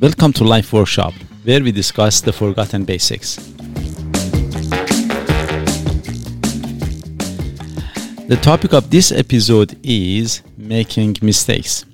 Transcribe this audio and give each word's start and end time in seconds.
Welcome 0.00 0.32
to 0.34 0.44
Life 0.44 0.72
Workshop, 0.72 1.14
where 1.44 1.62
we 1.62 1.70
discuss 1.70 2.20
the 2.20 2.32
forgotten 2.32 2.84
basics. 2.84 3.36
The 8.26 8.36
topic 8.42 8.72
of 8.72 8.90
this 8.90 9.12
episode 9.12 9.78
is 9.84 10.42
making 10.58 11.18
mistakes. 11.22 11.84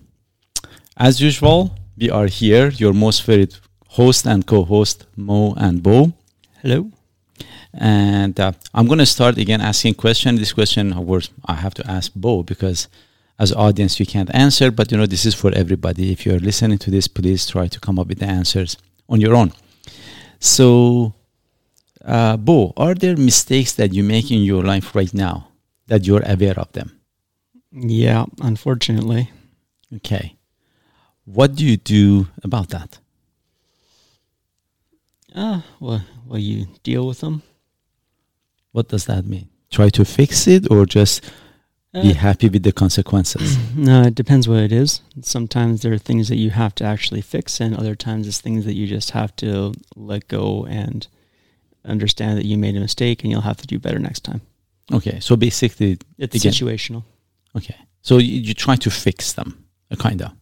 As 0.96 1.20
usual, 1.20 1.76
we 1.98 2.08
are 2.08 2.26
here, 2.26 2.70
your 2.70 2.94
most 2.94 3.22
favorite 3.22 3.60
host 3.88 4.24
and 4.24 4.46
co-host 4.46 5.04
Mo 5.16 5.52
and 5.58 5.82
Bo. 5.82 6.14
Hello. 6.62 6.90
And 7.74 8.40
uh, 8.40 8.52
I'm 8.72 8.86
going 8.86 9.00
to 9.00 9.06
start 9.06 9.36
again 9.36 9.60
asking 9.60 9.94
question. 9.94 10.36
This 10.36 10.54
question, 10.54 10.94
of 10.94 11.06
course, 11.06 11.28
I 11.44 11.52
have 11.52 11.74
to 11.74 11.90
ask 11.90 12.12
Bo 12.14 12.44
because 12.44 12.88
as 13.40 13.52
audience 13.54 13.98
you 13.98 14.04
can't 14.04 14.32
answer, 14.34 14.70
but 14.70 14.92
you 14.92 14.98
know 14.98 15.06
this 15.06 15.24
is 15.24 15.34
for 15.34 15.50
everybody. 15.54 16.12
If 16.12 16.26
you're 16.26 16.38
listening 16.38 16.78
to 16.78 16.90
this, 16.90 17.08
please 17.08 17.46
try 17.46 17.66
to 17.68 17.80
come 17.80 17.98
up 17.98 18.08
with 18.08 18.18
the 18.18 18.26
answers 18.26 18.76
on 19.08 19.18
your 19.18 19.34
own. 19.34 19.52
So, 20.38 21.14
uh, 22.04 22.36
Bo, 22.36 22.74
are 22.76 22.94
there 22.94 23.16
mistakes 23.16 23.72
that 23.72 23.94
you 23.94 24.04
make 24.04 24.30
in 24.30 24.42
your 24.42 24.62
life 24.62 24.94
right 24.94 25.12
now 25.14 25.48
that 25.86 26.06
you're 26.06 26.22
aware 26.26 26.58
of 26.60 26.70
them? 26.72 27.00
Yeah, 27.72 28.26
unfortunately. 28.42 29.30
Okay. 29.96 30.36
What 31.24 31.54
do 31.54 31.64
you 31.64 31.78
do 31.78 32.28
about 32.44 32.68
that? 32.70 32.98
Uh, 35.34 35.62
well, 35.78 36.04
well, 36.26 36.38
you 36.38 36.66
deal 36.82 37.06
with 37.06 37.20
them. 37.20 37.42
What 38.72 38.88
does 38.88 39.06
that 39.06 39.24
mean? 39.24 39.48
Try 39.70 39.88
to 39.90 40.04
fix 40.04 40.46
it 40.46 40.70
or 40.70 40.84
just 40.84 41.24
be 41.92 42.12
happy 42.12 42.48
with 42.48 42.62
the 42.62 42.72
consequences? 42.72 43.58
no, 43.76 44.02
it 44.02 44.14
depends 44.14 44.48
what 44.48 44.60
it 44.60 44.72
is. 44.72 45.00
Sometimes 45.22 45.82
there 45.82 45.92
are 45.92 45.98
things 45.98 46.28
that 46.28 46.36
you 46.36 46.50
have 46.50 46.74
to 46.76 46.84
actually 46.84 47.20
fix, 47.20 47.60
and 47.60 47.74
other 47.76 47.94
times 47.94 48.26
it's 48.28 48.40
things 48.40 48.64
that 48.64 48.74
you 48.74 48.86
just 48.86 49.10
have 49.10 49.34
to 49.36 49.72
let 49.96 50.28
go 50.28 50.64
and 50.66 51.06
understand 51.84 52.38
that 52.38 52.44
you 52.44 52.56
made 52.58 52.76
a 52.76 52.80
mistake, 52.80 53.22
and 53.22 53.30
you'll 53.32 53.40
have 53.42 53.56
to 53.58 53.66
do 53.66 53.78
better 53.78 53.98
next 53.98 54.20
time. 54.24 54.40
Okay. 54.92 55.18
So 55.20 55.36
basically, 55.36 55.98
It's 56.18 56.36
Again. 56.36 56.52
situational. 56.52 57.04
okay. 57.56 57.76
So 58.02 58.18
you, 58.18 58.40
you 58.40 58.54
try 58.54 58.76
to 58.76 58.90
fix 58.90 59.32
them, 59.34 59.64
uh, 59.90 59.96
kind 59.96 60.22
of, 60.22 60.32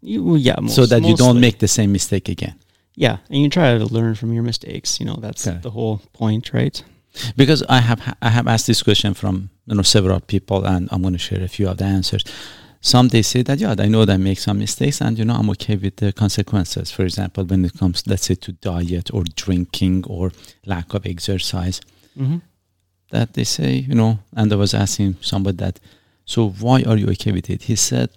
You, 0.00 0.22
well, 0.24 0.36
yeah, 0.36 0.56
most, 0.60 0.74
so 0.76 0.86
that 0.86 1.02
you 1.02 1.16
don't 1.16 1.40
make 1.40 1.58
the 1.58 1.68
same 1.68 1.90
mistake 1.92 2.28
again. 2.28 2.54
Yeah, 2.94 3.16
and 3.30 3.38
you 3.42 3.48
try 3.48 3.78
to 3.78 3.86
learn 3.86 4.14
from 4.14 4.32
your 4.32 4.42
mistakes. 4.42 5.00
You 5.00 5.06
know, 5.06 5.16
that's 5.16 5.46
Okay. 5.46 5.58
the 5.62 5.70
whole 5.70 6.02
point, 6.12 6.52
right? 6.52 6.82
Because 7.36 7.62
I 7.68 7.78
have 7.80 8.16
I 8.22 8.28
have 8.30 8.46
asked 8.48 8.66
this 8.66 8.82
question 8.82 9.14
from 9.14 9.50
you 9.66 9.74
know 9.74 9.82
several 9.82 10.20
people, 10.20 10.64
and 10.64 10.88
I'm 10.90 11.02
going 11.02 11.14
to 11.14 11.18
share 11.18 11.42
a 11.42 11.48
few 11.48 11.68
of 11.68 11.76
the 11.78 11.84
answers. 11.84 12.24
Some 12.80 13.08
they 13.08 13.22
say 13.22 13.42
that 13.42 13.58
yeah, 13.60 13.74
I 13.78 13.86
know 13.88 14.04
that 14.04 14.14
I 14.14 14.16
make 14.16 14.38
some 14.38 14.58
mistakes, 14.58 15.00
and 15.00 15.18
you 15.18 15.24
know 15.24 15.34
I'm 15.34 15.50
okay 15.50 15.76
with 15.76 15.96
the 15.96 16.12
consequences. 16.12 16.90
For 16.90 17.02
example, 17.02 17.44
when 17.44 17.64
it 17.64 17.74
comes, 17.78 18.02
let's 18.06 18.26
say, 18.26 18.34
to 18.36 18.52
diet 18.52 19.10
or 19.14 19.22
drinking 19.36 20.04
or 20.06 20.32
lack 20.66 20.94
of 20.94 21.06
exercise, 21.06 21.80
Mm-hmm. 22.18 22.38
that 23.10 23.32
they 23.34 23.44
say 23.44 23.72
you 23.88 23.94
know. 23.94 24.18
And 24.36 24.52
I 24.52 24.56
was 24.56 24.74
asking 24.74 25.16
somebody 25.20 25.56
that, 25.58 25.80
so 26.24 26.50
why 26.50 26.82
are 26.82 26.96
you 26.98 27.08
okay 27.10 27.32
with 27.32 27.48
it? 27.48 27.62
He 27.62 27.76
said, 27.76 28.10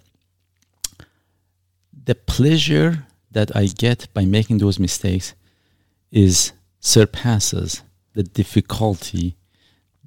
the 2.04 2.14
pleasure 2.14 3.06
that 3.30 3.54
I 3.56 3.66
get 3.66 4.08
by 4.14 4.24
making 4.24 4.58
those 4.58 4.78
mistakes 4.78 5.34
is 6.10 6.52
surpasses 6.80 7.82
the 8.16 8.22
difficulty 8.22 9.36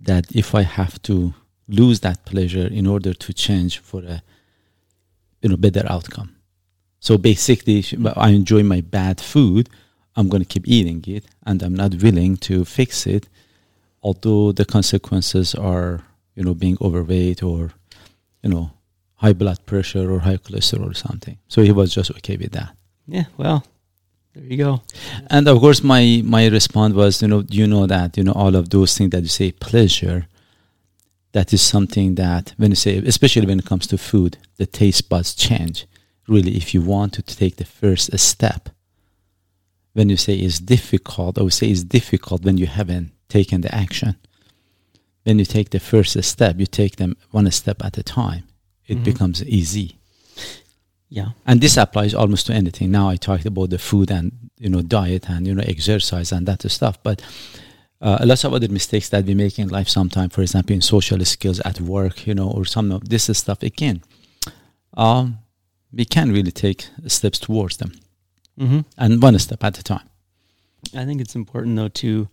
that 0.02 0.36
if 0.36 0.56
I 0.56 0.64
have 0.64 1.00
to 1.04 1.34
lose 1.68 2.00
that 2.00 2.26
pleasure 2.26 2.68
in 2.68 2.88
order 2.88 3.14
to 3.14 3.34
change 3.34 3.78
for 3.78 4.02
a 4.04 4.22
you 5.42 5.50
know 5.50 5.58
better 5.58 5.86
outcome. 5.88 6.36
So 7.00 7.18
basically, 7.18 7.82
mm-hmm. 7.82 8.20
I 8.20 8.30
enjoy 8.30 8.64
my 8.64 8.82
bad 8.82 9.22
food. 9.22 9.70
I'm 10.16 10.28
going 10.28 10.44
to 10.44 10.54
keep 10.54 10.68
eating 10.68 11.04
it, 11.08 11.24
and 11.46 11.62
I'm 11.64 11.76
not 11.76 11.96
willing 11.96 12.36
to 12.48 12.66
fix 12.66 13.06
it, 13.08 13.30
although 14.02 14.52
the 14.52 14.66
consequences 14.66 15.56
are 15.56 16.02
you 16.36 16.44
know 16.44 16.56
being 16.56 16.78
overweight 16.82 17.44
or 17.44 17.72
you 18.44 18.50
know 18.50 18.72
high 19.24 19.34
blood 19.34 19.60
pressure 19.68 20.12
or 20.12 20.20
high 20.20 20.38
cholesterol 20.38 20.92
or 20.92 20.96
something. 20.96 21.38
So 21.48 21.62
he 21.62 21.72
was 21.72 21.94
just 21.94 22.10
okay 22.18 22.38
with 22.38 22.54
that. 22.54 22.76
Yeah, 23.06 23.26
well, 23.38 23.64
there 24.36 24.44
you 24.44 24.58
go. 24.58 24.82
And 25.30 25.48
of 25.48 25.60
course, 25.60 25.84
my 25.84 26.22
my 26.26 26.48
response 26.48 26.94
was, 26.94 27.22
you 27.22 27.28
know, 27.28 27.44
you 27.50 27.68
know 27.68 27.86
that 27.88 28.18
you 28.18 28.24
know 28.24 28.34
all 28.34 28.56
of 28.56 28.70
those 28.70 28.98
things 28.98 29.12
that 29.12 29.22
you 29.22 29.30
say 29.30 29.52
pleasure. 29.52 30.28
That 31.32 31.54
is 31.54 31.62
something 31.62 32.16
that 32.16 32.54
when 32.58 32.72
you 32.72 32.76
say, 32.76 32.98
especially 32.98 33.46
when 33.46 33.60
it 33.60 33.66
comes 33.66 33.86
to 33.88 33.98
food, 33.98 34.38
the 34.58 34.66
taste 34.66 35.10
buds 35.10 35.36
change. 35.36 35.86
Really, 36.28 36.58
if 36.58 36.74
you 36.74 36.82
want 36.82 37.14
to 37.14 37.22
take 37.22 37.58
the 37.58 37.66
first 37.66 38.18
step, 38.18 38.70
when 39.94 40.10
you 40.10 40.18
say 40.18 40.36
it's 40.36 40.60
difficult, 40.60 41.38
I 41.38 41.44
would 41.44 41.54
say 41.54 41.68
it's 41.68 41.84
difficult 41.84 42.44
when 42.44 42.58
you 42.58 42.66
haven't 42.66 43.12
taken 43.28 43.62
the 43.62 43.74
action. 43.74 44.16
When 45.24 45.38
you 45.38 45.46
take 45.46 45.70
the 45.70 45.80
first 45.80 46.22
step, 46.24 46.60
you 46.60 46.66
take 46.66 46.96
them 46.96 47.16
one 47.30 47.50
step 47.52 47.84
at 47.84 47.98
a 47.98 48.04
time. 48.04 48.44
It 48.88 49.00
Mhm. 49.00 49.04
becomes 49.04 49.44
easy 49.44 49.99
Yeah. 51.12 51.30
and 51.46 51.60
this 51.60 51.76
applies 51.78 52.14
almost 52.14 52.46
to 52.48 52.54
anything 52.54 52.92
now 52.92 53.10
i 53.10 53.16
talked 53.16 53.46
about 53.46 53.70
the 53.72 53.80
food 53.80 54.12
and 54.12 54.32
you 54.60 54.70
know 54.70 54.82
diet 54.82 55.28
and 55.30 55.48
you 55.48 55.56
know 55.56 55.64
exercise 55.66 56.32
and 56.32 56.46
that 56.48 56.62
stuff 56.72 57.02
but 57.02 57.22
uh, 58.02 58.20
lots 58.24 58.44
of 58.44 58.54
other 58.54 58.70
mistakes 58.70 59.10
that 59.10 59.26
we 59.26 59.34
make 59.34 59.58
in 59.60 59.70
life 59.70 59.90
sometime 59.90 60.30
for 60.30 60.42
example 60.42 60.74
in 60.76 60.82
social 60.82 61.20
skills 61.26 61.60
at 61.62 61.82
work 61.82 62.28
you 62.28 62.36
know 62.36 62.50
or 62.52 62.64
some 62.64 62.92
of 62.92 63.10
this 63.10 63.26
stuff 63.38 63.64
again 63.64 64.02
um, 64.98 65.40
we 65.92 66.06
can 66.06 66.32
really 66.32 66.52
take 66.52 66.88
steps 67.08 67.40
towards 67.40 67.78
them 67.78 67.92
Mm-hmm. 68.60 68.82
and 68.98 69.22
one 69.24 69.40
step 69.40 69.64
at 69.64 69.80
a 69.80 69.84
time 69.84 70.08
I 70.96 71.06
think 71.06 71.22
it's 71.22 71.36
important 71.36 71.76
though 71.78 71.88
to 72.04 72.28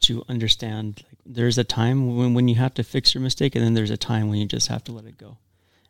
to 0.00 0.24
understand 0.28 1.04
like 1.08 1.18
there's 1.24 1.58
a 1.58 1.64
time 1.64 2.16
when, 2.16 2.34
when 2.34 2.48
you 2.48 2.56
have 2.56 2.74
to 2.74 2.82
fix 2.84 3.14
your 3.14 3.22
mistake 3.22 3.54
and 3.54 3.64
then 3.64 3.74
there's 3.74 3.90
a 3.90 3.96
time 3.96 4.28
when 4.28 4.38
you 4.38 4.46
just 4.46 4.68
have 4.68 4.84
to 4.84 4.92
let 4.92 5.04
it 5.06 5.16
go. 5.18 5.38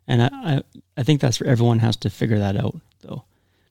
And 0.07 0.21
I, 0.23 0.29
I, 0.31 0.61
I 0.97 1.03
think 1.03 1.21
that's 1.21 1.39
where 1.39 1.49
everyone 1.49 1.79
has 1.79 1.95
to 1.97 2.09
figure 2.09 2.39
that 2.39 2.55
out 2.55 2.75
though. 3.01 3.23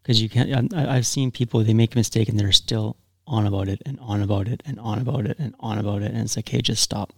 Because 0.03 0.21
you 0.23 0.29
can't, 0.29 0.73
I, 0.75 0.97
I've 0.97 1.07
seen 1.07 1.31
people, 1.31 1.65
they 1.65 1.75
make 1.75 1.95
a 1.95 1.99
mistake 1.99 2.29
and 2.29 2.39
they're 2.39 2.53
still 2.53 2.97
on 3.27 3.47
about 3.47 3.69
it 3.69 3.83
and 3.87 3.99
on 4.01 4.23
about 4.23 4.47
it 4.47 4.63
and 4.67 4.79
on 4.79 4.99
about 5.01 5.27
it 5.27 5.37
and 5.39 5.55
on 5.61 5.79
about 5.79 6.03
it. 6.03 6.13
And 6.13 6.21
it's 6.21 6.37
like, 6.37 6.49
hey, 6.49 6.61
just 6.63 6.83
stop. 6.83 7.13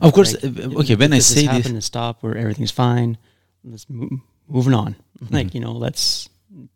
of 0.00 0.12
course 0.12 0.34
Like, 0.42 0.58
uh, 0.58 0.80
okay 0.80 0.96
when 0.96 1.12
i 1.12 1.20
say 1.20 1.46
this 1.46 1.66
to 1.70 1.80
stop 1.80 2.22
where 2.22 2.36
everything's 2.36 2.72
fine, 2.72 3.16
let's 3.64 3.88
move, 3.88 4.10
moving 4.48 4.74
on. 4.74 4.96
Like, 5.30 5.54
you 5.54 5.60
know, 5.60 5.72
let's 5.72 6.28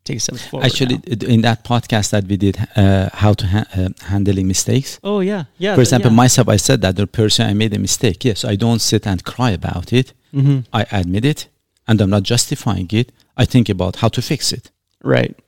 take 0.05 0.21
steps 0.21 0.47
forward. 0.47 0.67
actually 0.67 0.97
now. 1.07 1.27
in 1.35 1.41
that 1.43 1.65
podcast 1.65 2.11
that 2.11 2.25
we 2.27 2.37
did 2.37 2.57
uh, 2.77 3.09
how 3.13 3.33
to 3.33 3.47
ha- 3.47 3.65
uh, 3.77 3.89
handling 4.03 4.47
mistakes 4.47 5.01
Oh 5.03 5.21
yeah. 5.21 5.45
Yeah. 5.59 5.75
for 5.75 5.81
example 5.81 6.11
yeah. 6.11 6.17
myself 6.17 6.49
i 6.49 6.57
said 6.57 6.83
that 6.83 6.95
the 6.97 7.07
person 7.07 7.47
i 7.49 7.55
made 7.55 7.73
a 7.75 7.79
mistake 7.79 8.25
yes 8.25 8.45
i 8.45 8.55
don't 8.55 8.81
sit 8.81 9.07
and 9.07 9.25
cry 9.25 9.51
about 9.51 9.93
it 9.93 10.13
hmm 10.33 10.61
I 10.73 10.83
admit 10.93 11.25
it 11.25 11.49
and 11.89 12.01
I'm 12.01 12.11
not 12.11 12.23
justifying 12.23 12.89
it. 12.93 13.13
I 13.37 13.45
think 13.45 13.69
about 13.69 13.97
how 13.97 14.09
to 14.09 14.23
fix 14.23 14.53
it. 14.53 14.71
Right. 15.03 15.39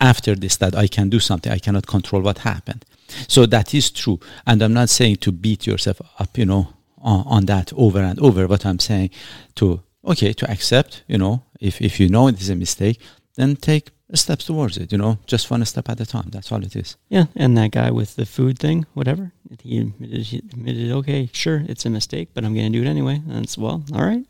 After 0.00 0.34
this, 0.34 0.56
that 0.56 0.76
I 0.76 0.86
can 0.86 1.08
do 1.08 1.18
something. 1.18 1.50
I 1.50 1.58
cannot 1.58 1.86
control 1.86 2.22
what 2.22 2.38
happened. 2.38 2.84
So 3.26 3.46
that 3.46 3.74
is 3.74 3.90
true. 3.90 4.20
And 4.46 4.62
I'm 4.62 4.74
not 4.74 4.90
saying 4.90 5.16
to 5.16 5.32
beat 5.32 5.66
yourself 5.66 6.00
up, 6.18 6.36
you 6.38 6.46
know, 6.46 6.74
on, 6.98 7.24
on 7.26 7.46
that 7.46 7.72
over 7.74 8.00
and 8.00 8.18
over. 8.20 8.46
But 8.46 8.64
I'm 8.66 8.78
saying 8.78 9.10
to, 9.56 9.82
okay, 10.04 10.32
to 10.34 10.50
accept, 10.50 11.02
you 11.08 11.18
know, 11.18 11.42
if, 11.60 11.80
if 11.80 11.98
you 11.98 12.08
know 12.08 12.28
it 12.28 12.40
is 12.40 12.50
a 12.50 12.54
mistake, 12.54 13.00
then 13.34 13.56
take 13.56 13.90
steps 14.14 14.44
towards 14.44 14.76
it, 14.78 14.90
you 14.90 14.98
know, 14.98 15.18
just 15.26 15.50
one 15.50 15.64
step 15.64 15.88
at 15.88 16.00
a 16.00 16.06
time. 16.06 16.28
That's 16.30 16.50
all 16.50 16.64
it 16.64 16.74
is. 16.74 16.96
Yeah, 17.08 17.26
and 17.36 17.56
that 17.58 17.72
guy 17.72 17.90
with 17.90 18.16
the 18.16 18.24
food 18.24 18.58
thing, 18.58 18.86
whatever, 18.94 19.32
he 19.62 19.78
admitted, 19.78 20.22
he 20.22 20.38
admitted 20.38 20.90
okay, 20.92 21.28
sure, 21.32 21.62
it's 21.68 21.84
a 21.84 21.90
mistake, 21.90 22.30
but 22.34 22.44
I'm 22.44 22.54
going 22.54 22.72
to 22.72 22.78
do 22.78 22.84
it 22.84 22.88
anyway. 22.88 23.22
And 23.28 23.44
it's, 23.44 23.58
well, 23.58 23.84
all 23.92 24.04
right. 24.04 24.24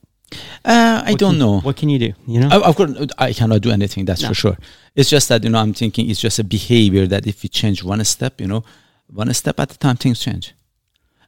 Uh, 0.64 1.02
I 1.06 1.10
What 1.12 1.18
don't 1.18 1.30
can- 1.32 1.38
know. 1.38 1.60
What 1.60 1.76
can 1.76 1.88
you 1.88 1.98
do? 1.98 2.12
You 2.26 2.40
know? 2.40 2.48
Of 2.50 2.76
course, 2.76 2.92
I 3.18 3.32
cannot 3.32 3.62
do 3.62 3.70
anything. 3.70 4.04
That's 4.04 4.22
No. 4.22 4.28
for 4.28 4.34
sure. 4.34 4.58
It's 4.94 5.08
just 5.08 5.28
that 5.28 5.42
you 5.44 5.50
know 5.50 5.58
I'm 5.58 5.72
thinking 5.72 6.10
it's 6.10 6.20
just 6.20 6.38
a 6.38 6.44
behavior 6.44 7.06
that 7.06 7.26
if 7.26 7.42
you 7.42 7.48
change 7.48 7.82
one 7.82 8.04
step, 8.04 8.40
you 8.40 8.46
know, 8.46 8.64
one 9.12 9.32
step 9.34 9.58
at 9.60 9.72
a 9.74 9.78
time, 9.78 9.96
things 9.96 10.20
change. 10.20 10.52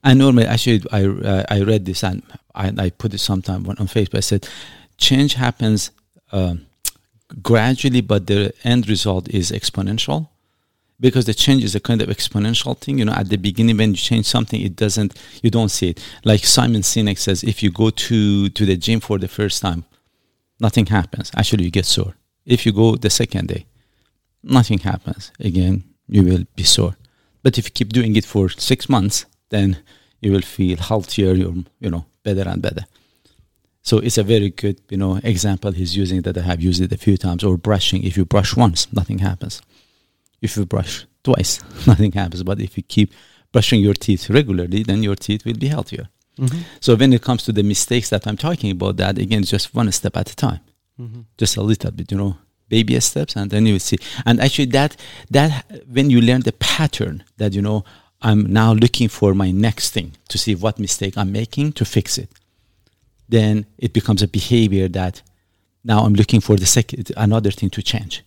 And 0.05 0.19
normally, 0.19 0.47
actually, 0.47 0.82
I 0.93 1.05
uh, 1.06 1.44
I 1.49 1.62
read 1.62 1.85
this 1.87 2.02
and 2.05 2.23
I, 2.55 2.73
I 2.76 2.91
put 2.91 3.14
it 3.14 3.19
sometime 3.19 3.67
on, 3.69 3.76
on 3.79 3.87
Facebook. 3.87 4.17
I 4.19 4.20
said, 4.20 4.47
change 4.99 5.35
happens 5.35 5.91
um, 6.32 6.67
gradually, 7.43 8.00
but 8.02 8.26
the 8.26 8.52
end 8.64 8.88
result 8.88 9.29
is 9.29 9.50
exponential. 9.52 10.29
Because 11.00 11.25
the 11.25 11.35
change 11.35 11.64
is 11.64 11.75
a 11.75 11.81
kind 11.81 12.02
of 12.02 12.08
exponential 12.11 12.76
thing, 12.76 12.99
you 12.99 13.06
know. 13.06 13.12
At 13.12 13.31
the 13.31 13.38
beginning, 13.38 13.79
when 13.79 13.91
you 13.91 13.97
change 13.97 14.26
something, 14.26 14.61
it 14.61 14.76
doesn't, 14.76 15.19
you 15.43 15.50
don't 15.50 15.70
see 15.70 15.91
it. 15.91 16.05
Like 16.25 16.44
Simon 16.44 16.82
Sinek 16.82 17.19
says, 17.19 17.43
if 17.43 17.62
you 17.62 17.70
go 17.70 17.88
to 17.91 18.50
to 18.50 18.67
the 18.67 18.76
gym 18.76 19.00
for 19.00 19.19
the 19.19 19.29
first 19.29 19.62
time, 19.62 19.85
nothing 20.61 20.87
happens. 20.87 21.31
Actually, 21.35 21.64
you 21.64 21.70
get 21.70 21.87
sore. 21.87 22.14
If 22.44 22.67
you 22.67 22.73
go 22.73 22.97
the 22.97 23.11
second 23.11 23.49
day, 23.49 23.67
nothing 24.43 24.79
happens. 24.79 25.32
Again, 25.41 25.85
you 26.06 26.23
will 26.23 26.44
be 26.55 26.64
sore. 26.64 26.97
But 27.43 27.56
if 27.58 27.64
you 27.67 27.70
keep 27.70 27.93
doing 27.93 28.17
it 28.17 28.26
for 28.26 28.50
six 28.50 28.88
months, 28.88 29.25
then 29.49 29.79
you 30.20 30.32
will 30.32 30.43
feel 30.43 30.76
healthier, 30.76 31.32
you're, 31.32 31.55
you 31.81 31.91
know, 31.91 32.05
better 32.23 32.47
and 32.47 32.61
better. 32.61 32.85
So 33.82 33.99
it's 33.99 34.19
a 34.19 34.23
very 34.23 34.50
good, 34.50 34.81
you 34.91 34.99
know, 34.99 35.19
example 35.25 35.73
he's 35.73 35.97
using 35.97 36.20
that 36.23 36.37
I 36.37 36.43
have 36.43 36.61
used 36.61 36.82
it 36.82 36.93
a 36.93 36.99
few 36.99 37.17
times. 37.17 37.43
Or 37.43 37.56
brushing. 37.56 38.02
If 38.05 38.17
you 38.19 38.26
brush 38.26 38.55
once, 38.55 38.93
nothing 38.93 39.20
happens. 39.20 39.62
If 40.42 40.56
you 40.56 40.66
brush 40.66 41.06
twice, 41.22 41.60
nothing 41.87 42.12
happens. 42.12 42.42
But 42.42 42.60
if 42.60 42.76
you 42.76 42.82
keep 42.82 43.12
brushing 43.52 43.81
your 43.81 43.94
teeth 43.94 44.31
regularly, 44.31 44.82
then 44.82 45.02
your 45.02 45.16
teeth 45.16 45.44
will 45.44 45.54
be 45.58 45.69
healthier. 45.69 46.08
Mm-hmm. 46.38 46.60
So 46.81 46.94
when 46.96 47.12
it 47.12 47.22
comes 47.22 47.42
to 47.44 47.52
the 47.52 47.62
mistakes 47.62 48.08
that 48.10 48.26
I'm 48.26 48.37
talking 48.37 48.70
about, 48.70 48.96
that 48.96 49.19
again, 49.19 49.42
just 49.44 49.75
one 49.75 49.90
step 49.92 50.16
at 50.16 50.31
a 50.31 50.37
time, 50.37 50.60
Mm-hmm. 51.00 51.20
just 51.38 51.56
a 51.56 51.62
little 51.62 51.90
bit, 51.90 52.12
you 52.12 52.19
know, 52.19 52.37
baby 52.69 53.00
steps, 53.00 53.34
and 53.34 53.50
then 53.50 53.64
you 53.64 53.75
will 53.75 53.81
see. 53.81 53.96
And 54.26 54.38
actually, 54.38 54.66
that 54.66 54.96
that 55.31 55.64
when 55.88 56.10
you 56.10 56.20
learn 56.20 56.42
the 56.42 56.52
pattern, 56.52 57.25
that 57.38 57.54
you 57.54 57.62
know, 57.62 57.84
I'm 58.20 58.52
now 58.52 58.75
looking 58.75 59.08
for 59.08 59.32
my 59.34 59.50
next 59.50 59.90
thing 59.94 60.12
to 60.28 60.37
see 60.37 60.54
what 60.54 60.78
mistake 60.78 61.16
I'm 61.16 61.32
making 61.32 61.72
to 61.72 61.84
fix 61.87 62.19
it. 62.19 62.28
Then 63.28 63.64
it 63.78 63.92
becomes 63.94 64.22
a 64.22 64.28
behavior 64.28 64.88
that 64.88 65.22
now 65.84 66.00
I'm 66.04 66.14
looking 66.14 66.40
for 66.40 66.56
the 66.56 66.66
second 66.66 67.10
another 67.16 67.50
thing 67.50 67.70
to 67.70 67.82
change. 67.82 68.22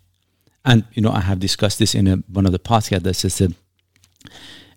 And 0.65 0.85
you 0.93 1.01
know, 1.01 1.11
I 1.11 1.21
have 1.21 1.39
discussed 1.39 1.79
this 1.79 1.93
in 1.95 2.07
a, 2.07 2.15
one 2.31 2.45
of 2.45 2.51
the 2.51 2.59
podcasts 2.59 3.03
that 3.03 3.15
says 3.15 3.37
that 3.39 3.53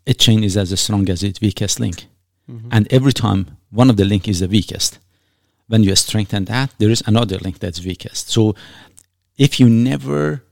a 0.07 0.15
chain 0.15 0.45
is 0.45 0.57
as 0.57 0.79
strong 0.81 1.09
as 1.09 1.23
its 1.23 1.41
weakest 1.41 1.81
link. 1.81 2.07
Mm-hmm. 2.51 2.69
And 2.71 2.93
every 2.93 3.13
time 3.13 3.57
one 3.71 3.91
of 3.91 3.97
the 3.97 4.05
link 4.05 4.29
is 4.29 4.41
the 4.41 4.49
weakest, 4.49 4.99
when 5.69 5.83
you 5.83 5.95
strengthen 5.97 6.45
that, 6.47 6.73
there 6.79 6.91
is 6.91 7.03
another 7.07 7.39
link 7.39 7.59
that's 7.59 7.85
weakest. 7.85 8.31
So 8.31 8.55
if 9.37 9.59
you 9.59 9.69
never 9.69 10.45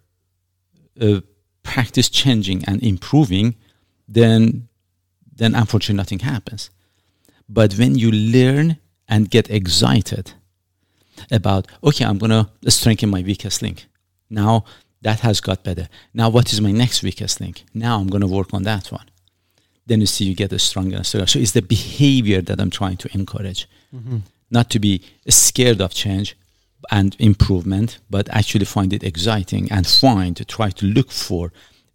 uh, 1.00 1.20
practice 1.62 2.08
changing 2.08 2.64
and 2.64 2.82
improving, 2.82 3.56
then 4.06 4.68
then 5.36 5.54
unfortunately 5.54 5.96
nothing 5.96 6.20
happens. 6.20 6.70
But 7.48 7.74
when 7.74 7.96
you 7.96 8.12
learn 8.12 8.78
and 9.08 9.28
get 9.28 9.50
excited 9.50 10.32
about, 11.30 11.66
okay, 11.82 12.04
I'm 12.04 12.18
gonna 12.18 12.50
strengthen 12.68 13.10
my 13.10 13.22
weakest 13.22 13.62
link. 13.62 13.86
Now 14.30 14.64
that 15.04 15.20
has 15.20 15.40
got 15.40 15.62
better. 15.68 15.86
Now 16.12 16.28
what 16.28 16.52
is 16.52 16.60
my 16.60 16.72
next 16.72 17.02
weakest 17.02 17.40
link? 17.40 17.56
Now 17.72 17.94
I'm 18.00 18.08
gonna 18.08 18.26
work 18.38 18.52
on 18.52 18.64
that 18.64 18.86
one. 18.90 19.08
Then 19.86 20.00
you 20.00 20.06
see 20.06 20.24
you 20.24 20.34
get 20.34 20.52
a 20.52 20.58
stronger 20.58 20.96
and 20.96 21.06
stronger. 21.06 21.26
So 21.26 21.38
it's 21.38 21.52
the 21.52 21.62
behavior 21.62 22.40
that 22.42 22.60
I'm 22.60 22.70
trying 22.70 22.98
to 22.98 23.08
encourage 23.14 23.68
Mm-hmm. 23.94 24.18
not 24.50 24.70
to 24.70 24.80
be 24.80 25.00
scared 25.28 25.80
of 25.80 25.94
change 25.94 26.36
and 26.90 27.14
improvement, 27.20 27.98
but 28.10 28.28
actually 28.30 28.64
find 28.64 28.92
it 28.92 29.04
exciting 29.04 29.70
and 29.70 29.86
find 29.86 30.36
to 30.36 30.44
try 30.44 30.68
to 30.70 30.84
look 30.86 31.10
for 31.12 31.52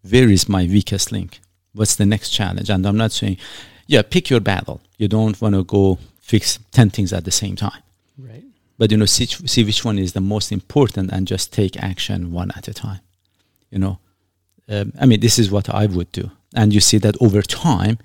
where 0.10 0.30
is 0.30 0.48
my 0.48 0.64
weakest 0.64 1.12
link? 1.12 1.42
What's 1.74 1.96
the 1.98 2.06
next 2.06 2.30
challenge? 2.30 2.70
And 2.70 2.86
I'm 2.86 2.96
not 2.96 3.12
saying, 3.12 3.38
yeah, 3.86 4.02
pick 4.02 4.30
your 4.30 4.40
battle. 4.40 4.80
You 4.98 5.10
don't 5.10 5.40
want 5.42 5.56
to 5.56 5.64
go 5.66 6.00
fix 6.22 6.58
10 6.72 6.90
things 6.92 7.12
at 7.12 7.26
the 7.26 7.32
same 7.32 7.58
time. 7.58 7.82
Right. 8.18 8.46
But, 8.80 8.90
you 8.92 8.98
know, 8.98 9.06
see, 9.06 9.28
see 9.28 9.64
which 9.64 9.86
one 9.86 10.00
is 10.00 10.14
the 10.14 10.22
most 10.22 10.52
important 10.52 11.12
and 11.12 11.28
just 11.28 11.54
take 11.54 11.78
action 11.78 12.31
one 12.31 12.52
at 12.56 12.68
a 12.68 12.74
time. 12.74 13.02
You 13.70 13.78
know, 13.78 14.00
um, 14.68 14.94
I 15.00 15.06
mean, 15.06 15.20
this 15.20 15.38
is 15.38 15.52
what 15.52 15.70
I 15.70 15.86
would 15.86 16.12
do. 16.12 16.31
And 16.56 16.74
you 16.74 16.80
see 16.80 16.98
that 17.00 17.16
over 17.22 17.44
time, 17.44 18.00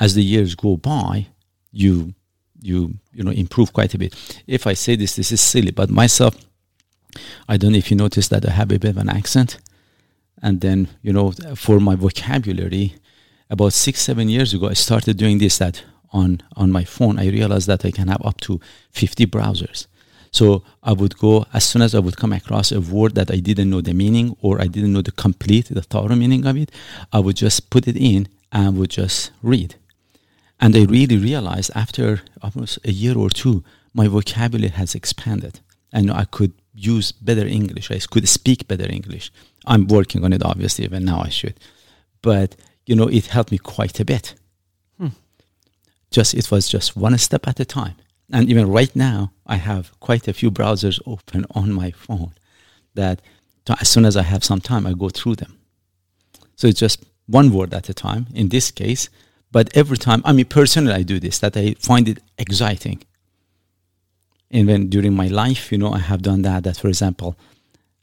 as 0.00 0.14
the 0.14 0.24
years 0.24 0.54
go 0.56 0.76
by, 0.76 1.28
you 1.70 2.14
you 2.62 2.94
you 3.12 3.22
know 3.22 3.30
improve 3.30 3.72
quite 3.72 3.94
a 3.94 3.98
bit. 3.98 4.14
If 4.46 4.66
I 4.66 4.74
say 4.74 4.96
this, 4.96 5.16
this 5.16 5.30
is 5.32 5.40
silly, 5.40 5.70
but 5.70 5.90
myself, 5.90 6.34
I 7.48 7.56
don't 7.56 7.72
know 7.72 7.78
if 7.78 7.90
you 7.90 7.96
notice 7.96 8.28
that 8.28 8.46
I 8.46 8.50
have 8.50 8.72
a 8.72 8.78
bit 8.78 8.90
of 8.90 8.96
an 8.96 9.08
accent, 9.08 9.58
and 10.42 10.60
then 10.60 10.88
you 11.02 11.12
know 11.12 11.32
for 11.54 11.80
my 11.80 11.94
vocabulary, 11.94 12.94
about 13.48 13.72
six 13.72 14.00
seven 14.00 14.28
years 14.28 14.54
ago, 14.54 14.68
I 14.68 14.74
started 14.74 15.16
doing 15.16 15.38
this. 15.38 15.58
That 15.58 15.84
on 16.12 16.40
on 16.56 16.72
my 16.72 16.84
phone, 16.84 17.18
I 17.18 17.28
realized 17.28 17.66
that 17.68 17.84
I 17.84 17.90
can 17.90 18.08
have 18.08 18.24
up 18.24 18.40
to 18.42 18.60
fifty 18.90 19.26
browsers. 19.26 19.86
So 20.32 20.62
I 20.82 20.92
would 20.92 21.18
go 21.18 21.46
as 21.52 21.64
soon 21.64 21.82
as 21.82 21.94
I 21.94 21.98
would 21.98 22.16
come 22.16 22.32
across 22.32 22.72
a 22.72 22.80
word 22.80 23.14
that 23.16 23.30
I 23.30 23.36
didn't 23.36 23.70
know 23.70 23.80
the 23.80 23.94
meaning 23.94 24.36
or 24.40 24.60
I 24.60 24.66
didn't 24.66 24.92
know 24.92 25.02
the 25.02 25.12
complete, 25.12 25.66
the 25.70 25.82
thorough 25.82 26.14
meaning 26.14 26.46
of 26.46 26.56
it, 26.56 26.70
I 27.12 27.18
would 27.18 27.36
just 27.36 27.70
put 27.70 27.88
it 27.88 27.96
in 27.96 28.28
and 28.52 28.76
would 28.76 28.90
just 28.90 29.32
read. 29.42 29.74
And 30.60 30.76
I 30.76 30.84
really 30.84 31.16
realized 31.16 31.70
after 31.74 32.22
almost 32.42 32.78
a 32.84 32.92
year 32.92 33.16
or 33.16 33.30
two, 33.30 33.64
my 33.94 34.06
vocabulary 34.08 34.70
has 34.70 34.94
expanded. 34.94 35.60
And 35.92 36.10
I 36.10 36.24
could 36.26 36.52
use 36.74 37.10
better 37.12 37.46
English. 37.46 37.90
I 37.90 37.98
could 37.98 38.28
speak 38.28 38.68
better 38.68 38.86
English. 38.88 39.32
I'm 39.66 39.88
working 39.88 40.24
on 40.24 40.32
it, 40.32 40.44
obviously, 40.44 40.84
even 40.84 41.04
now 41.04 41.22
I 41.22 41.28
should. 41.28 41.58
But, 42.22 42.56
you 42.86 42.94
know, 42.94 43.08
it 43.08 43.26
helped 43.26 43.50
me 43.50 43.58
quite 43.58 43.98
a 43.98 44.04
bit. 44.04 44.34
Hmm. 44.98 45.08
Just, 46.10 46.34
it 46.34 46.50
was 46.50 46.68
just 46.68 46.96
one 46.96 47.16
step 47.18 47.48
at 47.48 47.58
a 47.58 47.64
time. 47.64 47.96
And 48.32 48.48
even 48.48 48.70
right 48.70 48.94
now, 48.94 49.32
I 49.46 49.56
have 49.56 49.98
quite 50.00 50.28
a 50.28 50.32
few 50.32 50.50
browsers 50.50 51.00
open 51.06 51.46
on 51.50 51.72
my 51.72 51.90
phone 51.90 52.32
that 52.94 53.20
as 53.80 53.88
soon 53.88 54.04
as 54.04 54.16
I 54.16 54.22
have 54.22 54.44
some 54.44 54.60
time, 54.60 54.86
I 54.86 54.92
go 54.92 55.08
through 55.08 55.36
them. 55.36 55.58
So 56.56 56.66
it's 56.66 56.80
just 56.80 57.04
one 57.26 57.52
word 57.52 57.72
at 57.74 57.88
a 57.88 57.94
time 57.94 58.26
in 58.34 58.48
this 58.48 58.70
case. 58.70 59.08
But 59.52 59.76
every 59.76 59.96
time, 59.96 60.22
I 60.24 60.32
mean, 60.32 60.46
personally, 60.46 60.92
I 60.92 61.02
do 61.02 61.18
this, 61.18 61.38
that 61.40 61.56
I 61.56 61.74
find 61.74 62.08
it 62.08 62.18
exciting. 62.38 63.02
And 64.50 64.66
when 64.66 64.88
during 64.88 65.14
my 65.14 65.28
life, 65.28 65.72
you 65.72 65.78
know, 65.78 65.92
I 65.92 65.98
have 65.98 66.22
done 66.22 66.42
that, 66.42 66.64
that 66.64 66.76
for 66.76 66.88
example, 66.88 67.36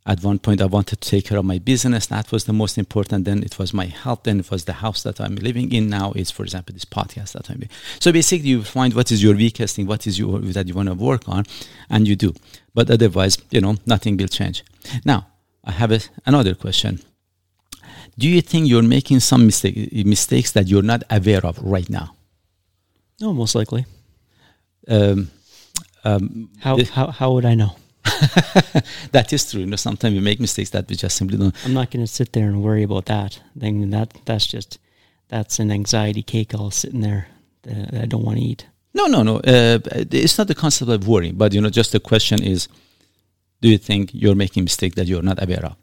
at 0.08 0.24
one 0.24 0.40
point 0.40 0.62
I 0.62 0.66
wanted 0.66 1.02
to 1.02 1.10
take 1.10 1.26
care 1.26 1.38
of 1.38 1.46
my 1.46 1.60
business. 1.60 2.08
That 2.08 2.32
was 2.32 2.46
the 2.46 2.54
most 2.54 2.78
important. 2.78 3.26
Then 3.26 3.44
it 3.44 3.60
was 3.60 3.74
my 3.74 3.86
health. 3.86 4.24
Then 4.24 4.40
it 4.40 4.50
was 4.50 4.64
the 4.64 4.74
house 4.74 5.04
that 5.04 5.20
I'm 5.20 5.36
living 5.36 5.72
in. 5.74 5.90
Now 5.90 6.14
is 6.14 6.32
for 6.32 6.44
example, 6.44 6.74
this 6.74 6.86
podcast 6.86 7.34
that 7.34 7.50
I'm 7.50 7.62
in. 7.62 7.70
So 8.00 8.12
basically, 8.12 8.48
you 8.48 8.64
find 8.64 8.94
what 8.94 9.12
is 9.12 9.22
your 9.22 9.36
weakest 9.36 9.76
thing, 9.76 9.86
what 9.86 10.08
is 10.08 10.18
your 10.18 10.40
that 10.40 10.68
you 10.68 10.74
want 10.74 10.88
to 10.88 10.96
work 10.96 11.28
on, 11.28 11.46
and 11.90 12.08
you 12.08 12.16
do. 12.16 12.34
But 12.74 12.90
otherwise, 12.90 13.38
you 13.52 13.60
know, 13.60 13.76
nothing 13.86 14.16
will 14.18 14.30
change. 14.30 14.64
Now, 15.04 15.28
I 15.64 15.72
have 15.72 15.92
a, 15.92 16.00
another 16.26 16.56
question. 16.56 17.02
Do 18.18 18.28
you 18.28 18.42
think 18.42 18.68
you're 18.68 18.82
making 18.82 19.20
some 19.20 19.46
mistake, 19.46 19.94
mistakes 20.06 20.54
that 20.54 20.68
you're 20.68 20.82
not 20.82 21.04
aware 21.10 21.46
of 21.46 21.60
right 21.62 21.90
now? 21.90 22.16
No, 23.20 23.34
most 23.34 23.56
likely. 23.56 23.86
Um, 24.88 25.30
um, 26.04 26.50
How 26.60 26.78
how 26.86 27.12
how 27.12 27.34
would 27.34 27.46
I 27.46 27.56
know? 27.56 27.76
that 29.12 29.32
is 29.32 29.50
true. 29.50 29.62
You 29.62 29.68
know, 29.68 29.76
sometimes 29.76 30.14
we 30.14 30.22
make 30.22 30.40
mistakes 30.40 30.70
that 30.72 30.90
we 30.90 30.96
just 30.96 31.16
simply 31.18 31.38
don't. 31.38 31.56
I'm 31.66 31.74
not 31.74 31.92
going 31.92 32.06
to 32.06 32.12
sit 32.12 32.34
there 32.34 32.48
and 32.48 32.64
worry 32.64 32.84
about 32.84 33.06
that. 33.06 33.40
Then 33.56 33.90
that 33.92 34.14
that's 34.26 34.48
just 34.48 34.80
that's 35.30 35.60
an 35.60 35.72
anxiety 35.72 36.24
cake 36.24 36.54
all 36.54 36.72
sitting 36.72 37.02
there 37.02 37.28
that 37.64 38.04
I 38.04 38.06
don't 38.06 38.24
want 38.24 38.38
to 38.40 38.44
eat. 38.44 38.68
No, 38.94 39.06
no, 39.06 39.24
no. 39.24 39.38
Uh, 39.38 39.80
it's 40.12 40.38
not 40.38 40.48
the 40.48 40.56
concept 40.56 40.90
of 40.90 41.08
worrying, 41.08 41.36
but 41.36 41.54
you 41.54 41.62
know, 41.62 41.70
just 41.70 41.92
the 41.92 42.00
question 42.00 42.42
is, 42.42 42.68
do 43.62 43.70
you 43.70 43.78
think 43.78 44.12
you're 44.14 44.36
making 44.36 44.62
a 44.62 44.64
mistake 44.64 44.96
that 44.96 45.08
you're 45.08 45.22
not 45.22 45.42
aware 45.42 45.66
of? 45.66 45.76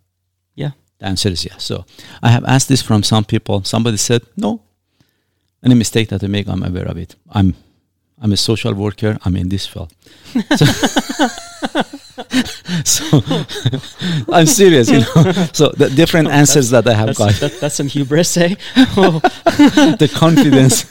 Yeah. 0.54 0.71
The 0.99 1.07
answer 1.07 1.28
is 1.28 1.45
yes. 1.45 1.62
So 1.64 1.85
I 2.23 2.31
have 2.31 2.45
asked 2.45 2.69
this 2.69 2.83
from 2.83 3.02
some 3.02 3.25
people. 3.25 3.62
Somebody 3.64 3.99
said, 3.99 4.23
no. 4.37 4.62
Any 5.62 5.75
mistake 5.75 6.09
that 6.09 6.23
I 6.23 6.26
make, 6.26 6.49
I'm 6.49 6.62
aware 6.62 6.87
of 6.87 6.97
it. 6.97 7.16
I'm, 7.31 7.54
I'm 8.21 8.33
a 8.33 8.37
social 8.37 8.75
worker. 8.75 9.19
I'm 9.25 9.37
in 9.37 9.49
this 9.49 9.66
field. 9.66 9.95
So, 10.57 10.66
so 12.85 13.04
I'm 14.33 14.47
serious, 14.47 14.88
you 14.90 15.00
know. 15.00 15.33
So 15.52 15.68
the 15.71 15.90
different 15.94 16.28
answers 16.28 16.71
that 16.71 16.87
I 16.87 16.94
have 16.94 17.06
That's, 17.09 17.18
got, 17.18 17.33
that, 17.40 17.61
that's 17.61 17.75
some 17.75 17.88
hubris, 17.88 18.37
eh? 18.37 18.54
Oh, 18.97 19.21
the 19.99 20.11
confidence, 20.14 20.85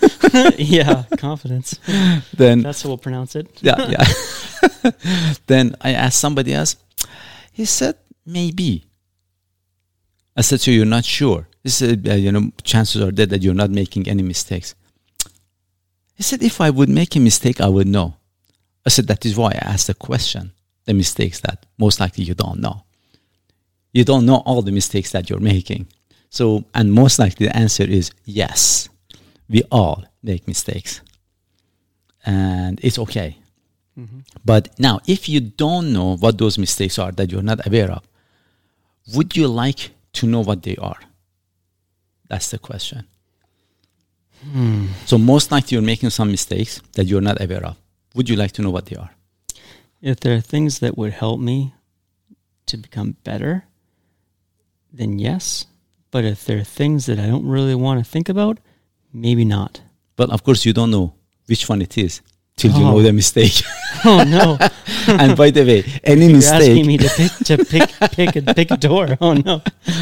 yeah, 0.58 1.04
confidence. 1.18 1.80
then 2.36 2.62
That's 2.62 2.82
how 2.82 2.90
we'll 2.90 2.98
pronounce 2.98 3.36
it. 3.36 3.48
yeah, 3.62 3.90
yeah. 3.90 4.92
then 5.48 5.76
I 5.82 5.94
asked 5.94 6.20
somebody 6.20 6.54
else. 6.54 6.76
He 7.52 7.66
said, 7.66 7.96
maybe. 8.26 8.86
I 10.36 10.42
said, 10.42 10.62
so 10.62 10.72
you're 10.72 10.86
not 10.86 11.06
sure. 11.06 11.48
He 11.64 11.70
said, 11.70 12.08
uh, 12.10 12.14
you 12.16 12.32
know, 12.32 12.52
chances 12.64 13.02
are 13.02 13.12
there 13.12 13.28
that 13.28 13.42
you're 13.44 13.54
not 13.54 13.70
making 13.70 14.08
any 14.10 14.24
mistakes. 14.24 14.76
He 16.16 16.24
said, 16.24 16.42
if 16.44 16.60
I 16.60 16.70
would 16.70 16.90
make 16.90 17.16
a 17.16 17.20
mistake, 17.20 17.62
I 17.62 17.68
would 17.68 17.88
know. 17.88 18.16
I 18.86 18.90
said, 18.90 19.08
that 19.08 19.26
is 19.26 19.38
why 19.38 19.50
I 19.52 19.60
asked 19.74 19.88
the 19.88 19.94
question, 19.94 20.52
the 20.86 20.94
mistakes 20.94 21.40
that 21.42 21.66
most 21.78 22.00
likely 22.00 22.24
you 22.24 22.34
don't 22.34 22.60
know. 22.60 22.84
You 23.94 24.04
don't 24.04 24.26
know 24.26 24.38
all 24.46 24.62
the 24.62 24.72
mistakes 24.72 25.12
that 25.12 25.30
you're 25.30 25.40
making. 25.40 25.88
So, 26.30 26.66
and 26.74 26.92
most 26.92 27.20
likely 27.20 27.48
the 27.48 27.56
answer 27.56 27.84
is 27.84 28.12
yes. 28.26 28.90
We 29.50 29.64
all 29.72 30.04
make 30.24 30.48
mistakes. 30.48 31.02
And 32.26 32.80
it's 32.84 32.98
okay. 32.98 33.38
Mm-hmm. 34.00 34.20
But 34.44 34.80
now, 34.80 35.00
if 35.06 35.30
you 35.30 35.40
don't 35.40 35.94
know 35.94 36.18
what 36.18 36.38
those 36.38 36.58
mistakes 36.58 36.98
are 36.98 37.12
that 37.12 37.32
you're 37.32 37.44
not 37.44 37.66
aware 37.68 37.92
of, 37.92 38.04
would 39.14 39.36
you 39.38 39.48
like 39.48 39.92
to 40.14 40.26
know 40.26 40.42
what 40.42 40.64
they 40.64 40.76
are? 40.78 41.00
That's 42.30 42.50
the 42.50 42.58
question. 42.58 43.06
Hmm. 44.52 44.88
So, 45.06 45.18
most 45.18 45.52
likely 45.52 45.76
you're 45.76 45.84
making 45.86 46.10
some 46.10 46.32
mistakes 46.32 46.82
that 46.94 47.06
you're 47.06 47.22
not 47.22 47.42
aware 47.42 47.64
of. 47.64 47.78
Would 48.16 48.30
you 48.30 48.36
like 48.36 48.54
to 48.54 48.62
know 48.62 48.72
what 48.72 48.88
they 48.88 48.96
are? 48.96 49.12
If 50.04 50.20
there 50.20 50.36
are 50.36 50.42
things 50.42 50.80
that 50.80 50.98
would 50.98 51.14
help 51.14 51.40
me 51.40 51.74
to 52.66 52.76
become 52.78 53.16
better, 53.24 53.64
then 54.92 55.18
yes. 55.18 55.66
But 56.12 56.26
if 56.26 56.44
there 56.46 56.60
are 56.60 56.64
things 56.66 57.06
that 57.08 57.20
I 57.20 57.28
don't 57.28 57.48
really 57.48 57.74
want 57.76 58.04
to 58.04 58.12
think 58.12 58.28
about, 58.30 58.60
maybe 59.14 59.46
not. 59.46 59.82
But 60.16 60.30
of 60.30 60.44
course, 60.44 60.66
you 60.66 60.74
don't 60.74 60.92
know 60.92 61.14
which 61.48 61.68
one 61.70 61.82
it 61.82 61.98
is 61.98 62.22
till 62.58 62.72
you 62.72 62.84
Oh. 62.86 62.92
know 62.92 63.02
the 63.02 63.14
mistake. 63.14 63.56
Oh 64.06 64.22
no! 64.26 64.58
and 65.08 65.38
by 65.38 65.50
the 65.50 65.64
way, 65.64 65.80
any 66.04 66.28
mistake 66.28 66.84
You're 66.84 66.84
mistake. 66.84 66.84
asking 66.84 66.88
me 66.88 66.98
to 66.98 67.10
pick 67.18 67.32
to 67.48 67.56
pick 67.74 67.90
pick 68.18 68.36
a 68.36 68.54
pick 68.54 68.70
a 68.72 68.76
door. 68.76 69.08
Oh 69.22 69.34
no! 69.34 69.62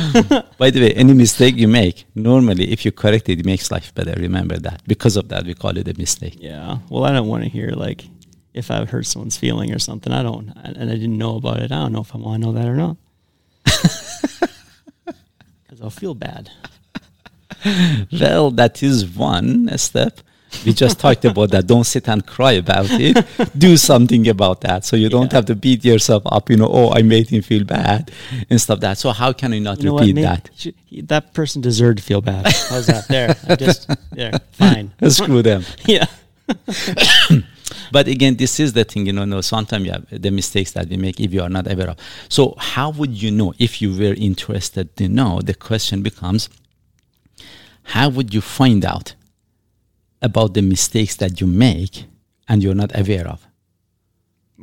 By 0.57 0.71
the 0.73 0.79
way, 0.81 0.91
any 1.03 1.13
mistake 1.13 1.55
you 1.63 1.67
make, 1.67 2.05
normally 2.15 2.71
if 2.73 2.83
you 2.83 2.91
correct 2.91 3.29
it, 3.29 3.39
it 3.41 3.45
makes 3.45 3.69
life 3.69 3.93
better. 3.93 4.13
Remember 4.19 4.57
that. 4.57 4.81
Because 4.87 5.17
of 5.21 5.27
that, 5.29 5.45
we 5.45 5.53
call 5.53 5.77
it 5.77 5.87
a 5.87 5.93
mistake. 6.05 6.37
Yeah. 6.39 6.79
Well, 6.89 7.03
I 7.05 7.11
don't 7.13 7.27
want 7.27 7.43
to 7.43 7.49
hear 7.49 7.69
like 7.85 8.01
if 8.53 8.69
I 8.71 8.83
hurt 8.85 9.05
someone's 9.05 9.37
feeling 9.37 9.73
or 9.73 9.79
something. 9.79 10.11
I 10.13 10.23
don't, 10.23 10.49
and 10.63 10.89
I 10.91 10.95
didn't 10.95 11.17
know 11.17 11.35
about 11.37 11.59
it. 11.59 11.71
I 11.71 11.75
don't 11.83 11.93
know 11.93 12.01
if 12.01 12.13
I 12.13 12.17
want 12.17 12.41
to 12.41 12.47
know 12.47 12.53
that 12.53 12.67
or 12.67 12.75
not. 12.75 12.97
Because 15.63 15.81
I'll 15.81 15.89
feel 15.89 16.13
bad. 16.15 16.49
Well, 18.19 18.51
that 18.51 18.83
is 18.83 19.05
one 19.07 19.77
step. 19.77 20.19
We 20.65 20.73
just 20.73 20.99
talked 20.99 21.23
about 21.23 21.51
that. 21.51 21.65
Don't 21.65 21.85
sit 21.85 22.09
and 22.09 22.25
cry 22.27 22.53
about 22.53 22.87
it. 22.89 23.25
Do 23.57 23.77
something 23.77 24.27
about 24.27 24.59
that. 24.61 24.83
So 24.83 24.97
you 24.97 25.07
don't 25.07 25.31
have 25.31 25.45
to 25.45 25.55
beat 25.55 25.85
yourself 25.85 26.23
up, 26.25 26.49
you 26.49 26.57
know, 26.57 26.67
oh, 26.69 26.91
I 26.91 27.03
made 27.03 27.29
him 27.29 27.41
feel 27.41 27.63
bad 27.63 28.11
and 28.49 28.59
stuff 28.59 28.81
that. 28.81 28.97
So 28.97 29.11
how 29.11 29.31
can 29.31 29.53
you 29.53 29.61
not 29.61 29.77
You 29.79 29.85
know 29.91 29.97
repeat 29.99 30.15
Maybe 30.15 30.25
that? 30.25 30.49
should- 30.57 30.75
that 31.07 31.33
person 31.33 31.61
deserved 31.61 31.99
to 31.99 32.03
feel 32.03 32.19
bad. 32.21 32.47
How's 32.69 32.87
that? 32.87 33.07
There. 33.07 33.37
I 33.47 33.55
just 33.55 33.89
there. 34.11 34.33
Fine. 34.51 34.91
Screw 35.07 35.41
them. 35.41 35.63
Yeah. 35.85 36.05
But 37.91 38.07
again, 38.07 38.35
this 38.37 38.59
is 38.59 38.73
the 38.73 38.83
thing, 38.83 39.05
you 39.05 39.13
know, 39.13 39.25
no, 39.25 39.41
sometimes 39.41 39.85
you 39.85 39.91
have 39.91 40.07
the 40.09 40.31
mistakes 40.31 40.71
that 40.71 40.87
we 40.87 40.97
make 40.97 41.19
if 41.19 41.33
you 41.33 41.41
are 41.41 41.49
not 41.49 41.71
aware 41.71 41.89
of. 41.89 41.97
So 42.29 42.55
how 42.57 42.91
would 42.91 43.21
you 43.21 43.31
know 43.31 43.53
if 43.59 43.81
you 43.81 43.91
were 43.91 44.13
interested 44.13 44.95
to 44.97 45.09
know? 45.09 45.41
The 45.41 45.53
question 45.53 46.01
becomes, 46.01 46.49
how 47.83 48.09
would 48.09 48.33
you 48.33 48.41
find 48.41 48.85
out 48.85 49.15
about 50.21 50.53
the 50.53 50.61
mistakes 50.61 51.15
that 51.17 51.41
you 51.41 51.47
make 51.47 52.05
and 52.47 52.63
you're 52.63 52.75
not 52.75 52.97
aware 52.97 53.27
of? 53.27 53.45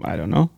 I 0.03 0.17
don't 0.17 0.31
know. 0.31 0.51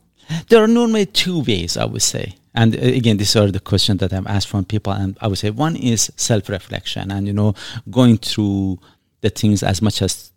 There 0.49 0.63
are 0.63 0.69
normally 0.69 1.07
two 1.07 1.41
ways, 1.41 1.77
I 1.77 1.87
would 1.87 2.03
say. 2.03 2.35
And 2.55 2.77
uh, 2.77 2.81
again, 2.81 3.17
these 3.17 3.35
are 3.37 3.51
the 3.51 3.61
questions 3.61 4.01
that 4.01 4.13
I've 4.13 4.27
asked 4.27 4.49
from 4.49 4.65
people. 4.65 4.93
And 4.93 5.17
I 5.21 5.27
would 5.27 5.39
say 5.39 5.51
one 5.51 5.77
is 5.77 6.13
self 6.17 6.49
reflection 6.49 7.11
and, 7.11 7.27
you 7.27 7.33
know, 7.33 7.55
going 7.91 8.19
through 8.19 8.79
the 9.23 9.31
things 9.31 9.63
as 9.63 9.83
much 9.83 10.03
as 10.03 10.33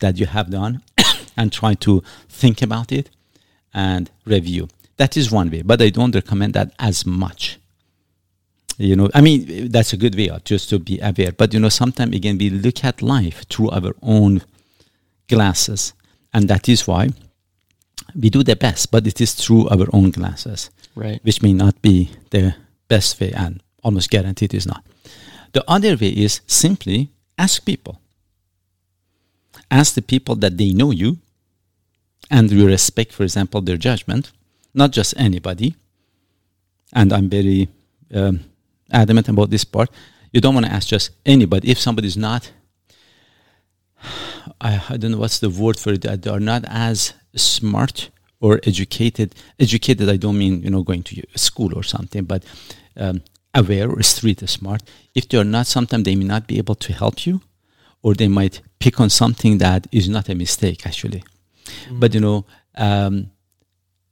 that 0.00 0.18
you 0.18 0.26
have 0.26 0.50
done 0.50 0.82
and 1.36 1.52
try 1.52 1.74
to 1.74 2.02
think 2.28 2.62
about 2.62 2.92
it 2.92 3.10
and 3.74 4.10
review. 4.24 4.68
That 4.96 5.16
is 5.16 5.30
one 5.30 5.50
way, 5.50 5.62
but 5.62 5.80
I 5.80 5.90
don't 5.90 6.14
recommend 6.14 6.54
that 6.54 6.72
as 6.78 7.06
much. 7.06 7.58
You 8.78 8.96
know, 8.96 9.10
I 9.14 9.20
mean, 9.20 9.70
that's 9.70 9.92
a 9.92 9.96
good 9.96 10.14
way 10.14 10.28
of 10.30 10.44
just 10.44 10.68
to 10.70 10.78
be 10.78 10.98
aware. 11.00 11.32
But, 11.32 11.52
you 11.54 11.60
know, 11.60 11.68
sometimes 11.68 12.14
again, 12.16 12.38
we 12.38 12.50
look 12.50 12.84
at 12.84 13.02
life 13.02 13.44
through 13.48 13.70
our 13.70 13.94
own 14.02 14.42
glasses. 15.28 15.92
And 16.34 16.48
that 16.48 16.68
is 16.68 16.86
why 16.86 17.10
we 18.14 18.30
do 18.30 18.42
the 18.42 18.56
best, 18.56 18.90
but 18.90 19.06
it 19.06 19.20
is 19.20 19.34
through 19.34 19.68
our 19.68 19.86
own 19.92 20.10
glasses 20.10 20.70
Right. 20.94 21.20
which 21.22 21.42
may 21.42 21.52
not 21.52 21.80
be 21.80 22.10
the 22.30 22.54
best 22.88 23.20
way 23.20 23.32
and 23.32 23.62
almost 23.82 24.10
guaranteed 24.10 24.54
is 24.54 24.66
not. 24.66 24.84
The 25.52 25.64
other 25.68 25.96
way 25.96 26.08
is 26.08 26.40
simply 26.46 27.10
ask 27.38 27.64
people. 27.64 28.00
Ask 29.70 29.94
the 29.94 30.02
people 30.02 30.36
that 30.36 30.56
they 30.58 30.72
know 30.72 30.90
you 30.90 31.18
and 32.32 32.50
we 32.50 32.64
respect, 32.64 33.12
for 33.12 33.24
example, 33.24 33.60
their 33.60 33.76
judgment, 33.76 34.32
not 34.72 34.90
just 34.90 35.12
anybody. 35.18 35.76
And 36.94 37.12
I'm 37.12 37.28
very 37.28 37.68
um, 38.12 38.40
adamant 38.90 39.28
about 39.28 39.50
this 39.50 39.64
part. 39.64 39.90
You 40.32 40.40
don't 40.40 40.54
want 40.54 40.64
to 40.64 40.72
ask 40.72 40.88
just 40.88 41.10
anybody. 41.26 41.70
If 41.70 41.78
somebody's 41.78 42.16
not, 42.16 42.50
I, 44.60 44.82
I 44.88 44.96
don't 44.96 45.12
know 45.12 45.18
what's 45.18 45.40
the 45.40 45.50
word 45.50 45.78
for 45.78 45.92
it, 45.92 46.00
they 46.02 46.30
are 46.30 46.40
not 46.40 46.64
as 46.66 47.12
smart 47.36 48.08
or 48.40 48.60
educated. 48.64 49.34
Educated, 49.60 50.08
I 50.08 50.16
don't 50.16 50.38
mean, 50.38 50.62
you 50.62 50.70
know, 50.70 50.82
going 50.82 51.02
to 51.02 51.22
school 51.36 51.76
or 51.76 51.82
something, 51.82 52.24
but 52.24 52.44
um, 52.96 53.22
aware 53.52 53.90
or 53.90 54.02
street 54.02 54.40
smart. 54.48 54.82
If 55.14 55.28
they 55.28 55.36
are 55.36 55.44
not, 55.44 55.66
sometimes 55.66 56.04
they 56.04 56.16
may 56.16 56.24
not 56.24 56.46
be 56.46 56.56
able 56.56 56.76
to 56.76 56.94
help 56.94 57.26
you 57.26 57.42
or 58.02 58.14
they 58.14 58.28
might 58.28 58.62
pick 58.78 59.00
on 59.00 59.10
something 59.10 59.58
that 59.58 59.86
is 59.92 60.08
not 60.08 60.30
a 60.30 60.34
mistake, 60.34 60.86
actually. 60.86 61.22
But, 61.90 62.14
you 62.14 62.20
know, 62.20 62.44
um, 62.76 63.30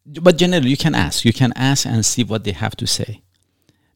but 0.05 0.37
generally 0.37 0.71
you 0.71 0.77
can 0.77 0.95
ask. 0.95 1.25
You 1.25 1.33
can 1.33 1.53
ask 1.57 1.87
and 1.87 2.05
see 2.05 2.25
what 2.25 2.45
they 2.45 2.53
have 2.53 2.77
to 2.77 2.87
say. 2.87 3.23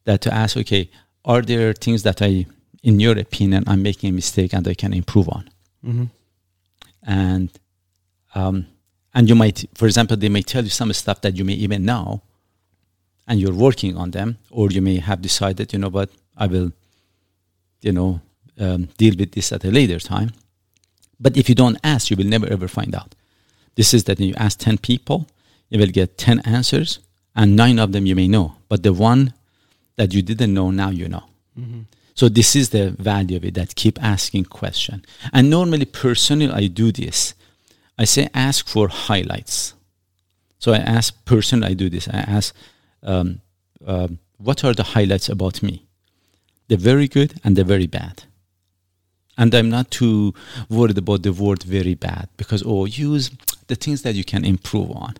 That 0.05 0.21
to 0.23 0.35
ask, 0.35 0.57
okay, 0.57 0.91
are 1.25 1.43
there 1.43 1.73
things 1.73 2.03
that 2.03 2.21
I, 2.21 2.47
in 2.83 3.01
your 3.01 3.19
opinion, 3.19 3.65
I'm 3.67 3.83
making 3.83 4.11
a 4.11 4.13
mistake 4.13 4.53
and 4.53 4.67
I 4.69 4.75
can 4.75 4.93
improve 4.93 5.29
on? 5.29 5.51
Mm-hmm. 5.85 6.05
and 7.07 7.51
um, 8.35 8.67
and 9.15 9.29
you 9.29 9.35
might, 9.35 9.65
for 9.75 9.87
example, 9.87 10.17
they 10.17 10.29
may 10.29 10.43
tell 10.43 10.65
you 10.65 10.71
some 10.71 10.93
stuff 10.93 11.21
that 11.21 11.37
you 11.37 11.45
may 11.45 11.53
even 11.53 11.85
know, 11.85 12.23
and 13.29 13.39
you're 13.41 13.55
working 13.55 13.97
on 13.97 14.11
them, 14.11 14.39
or 14.51 14.71
you 14.71 14.83
may 14.83 14.99
have 14.99 15.23
decided, 15.23 15.73
you 15.73 15.79
know 15.79 15.89
what, 15.89 16.11
I 16.37 16.47
will, 16.49 16.73
you 17.81 17.93
know, 17.93 18.21
um, 18.59 18.89
deal 18.99 19.15
with 19.17 19.33
this 19.33 19.53
at 19.53 19.65
a 19.65 19.71
later 19.71 20.01
time. 20.01 20.33
But 21.21 21.37
if 21.37 21.49
you 21.49 21.55
don't 21.55 21.79
ask, 21.85 22.11
you 22.11 22.17
will 22.17 22.27
never 22.27 22.47
ever 22.47 22.67
find 22.67 22.95
out. 22.95 23.15
This 23.75 23.95
is 23.95 24.05
that 24.05 24.21
you 24.21 24.35
ask 24.37 24.59
ten 24.59 24.79
people, 24.79 25.27
you 25.69 25.79
will 25.79 25.89
get 25.89 26.19
ten 26.19 26.41
answers, 26.41 27.01
and 27.35 27.57
nine 27.57 27.79
of 27.79 27.93
them 27.93 28.07
you 28.07 28.15
may 28.15 28.29
know, 28.29 28.57
but 28.69 28.83
the 28.83 28.93
one 28.93 29.35
that 29.97 30.13
you 30.15 30.23
didn't 30.23 30.55
know 30.55 30.71
now 30.71 30.91
you 30.91 31.09
know. 31.09 31.25
Mm-hmm. 31.59 31.83
So 32.15 32.29
this 32.29 32.55
is 32.55 32.71
the 32.71 32.91
value 32.91 33.37
of 33.37 33.45
it 33.45 33.55
that 33.55 33.75
keep 33.75 34.03
asking 34.03 34.45
question. 34.45 35.05
And 35.33 35.51
normally 35.51 35.85
personally 35.85 36.51
I 36.51 36.69
do 36.69 36.93
this. 36.93 37.35
I 37.99 38.05
say 38.05 38.29
ask 38.35 38.69
for 38.69 38.89
highlights. 38.89 39.75
So 40.59 40.73
I 40.73 40.79
ask 40.79 41.25
personally 41.25 41.69
I 41.69 41.75
do 41.75 41.91
this. 41.91 42.09
I 42.09 42.19
ask 42.19 42.55
um, 43.03 43.41
um, 43.85 44.19
what 44.39 44.65
are 44.65 44.75
the 44.75 44.83
highlights 44.83 45.29
about 45.29 45.63
me? 45.63 45.87
The 46.69 46.77
very 46.77 47.09
good 47.09 47.35
and 47.43 47.57
the 47.57 47.65
very 47.65 47.87
bad. 47.87 48.25
And 49.37 49.53
I'm 49.53 49.69
not 49.69 49.91
too 49.91 50.33
worried 50.69 50.99
about 50.99 51.25
the 51.25 51.33
word 51.33 51.65
very 51.65 51.95
bad 51.95 52.29
because 52.37 52.63
oh 52.65 52.85
use 52.85 53.31
the 53.67 53.75
things 53.75 54.03
that 54.03 54.15
you 54.15 54.25
can 54.25 54.45
improve 54.45 54.91
on. 54.91 55.15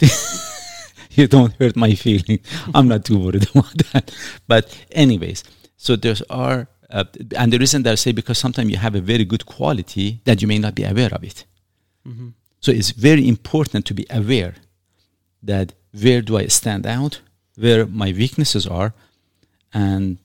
you 1.10 1.26
don't 1.26 1.54
hurt 1.54 1.76
my 1.76 1.94
feeling. 1.94 2.40
I'm 2.74 2.88
not 2.88 3.04
too 3.04 3.18
worried 3.18 3.48
about 3.54 3.76
that. 3.92 4.14
But 4.46 4.84
anyways, 4.90 5.44
so 5.76 5.96
there 5.96 6.16
are, 6.30 6.68
uh, 6.90 7.04
and 7.36 7.52
the 7.52 7.58
reason 7.58 7.82
that 7.84 7.92
I 7.92 7.94
say 7.96 8.12
because 8.12 8.38
sometimes 8.38 8.70
you 8.70 8.76
have 8.76 8.94
a 8.94 9.00
very 9.00 9.24
good 9.24 9.46
quality 9.46 10.20
that 10.24 10.40
you 10.42 10.48
may 10.48 10.58
not 10.58 10.74
be 10.74 10.84
aware 10.84 11.12
of 11.12 11.24
it. 11.24 11.44
Mm-hmm. 12.06 12.28
So 12.60 12.72
it's 12.72 12.90
very 12.90 13.26
important 13.28 13.86
to 13.86 13.94
be 13.94 14.06
aware 14.10 14.54
that 15.42 15.72
where 16.00 16.22
do 16.22 16.36
I 16.38 16.46
stand 16.46 16.86
out, 16.86 17.20
where 17.56 17.86
my 17.86 18.12
weaknesses 18.12 18.66
are, 18.66 18.94
and 19.74 20.18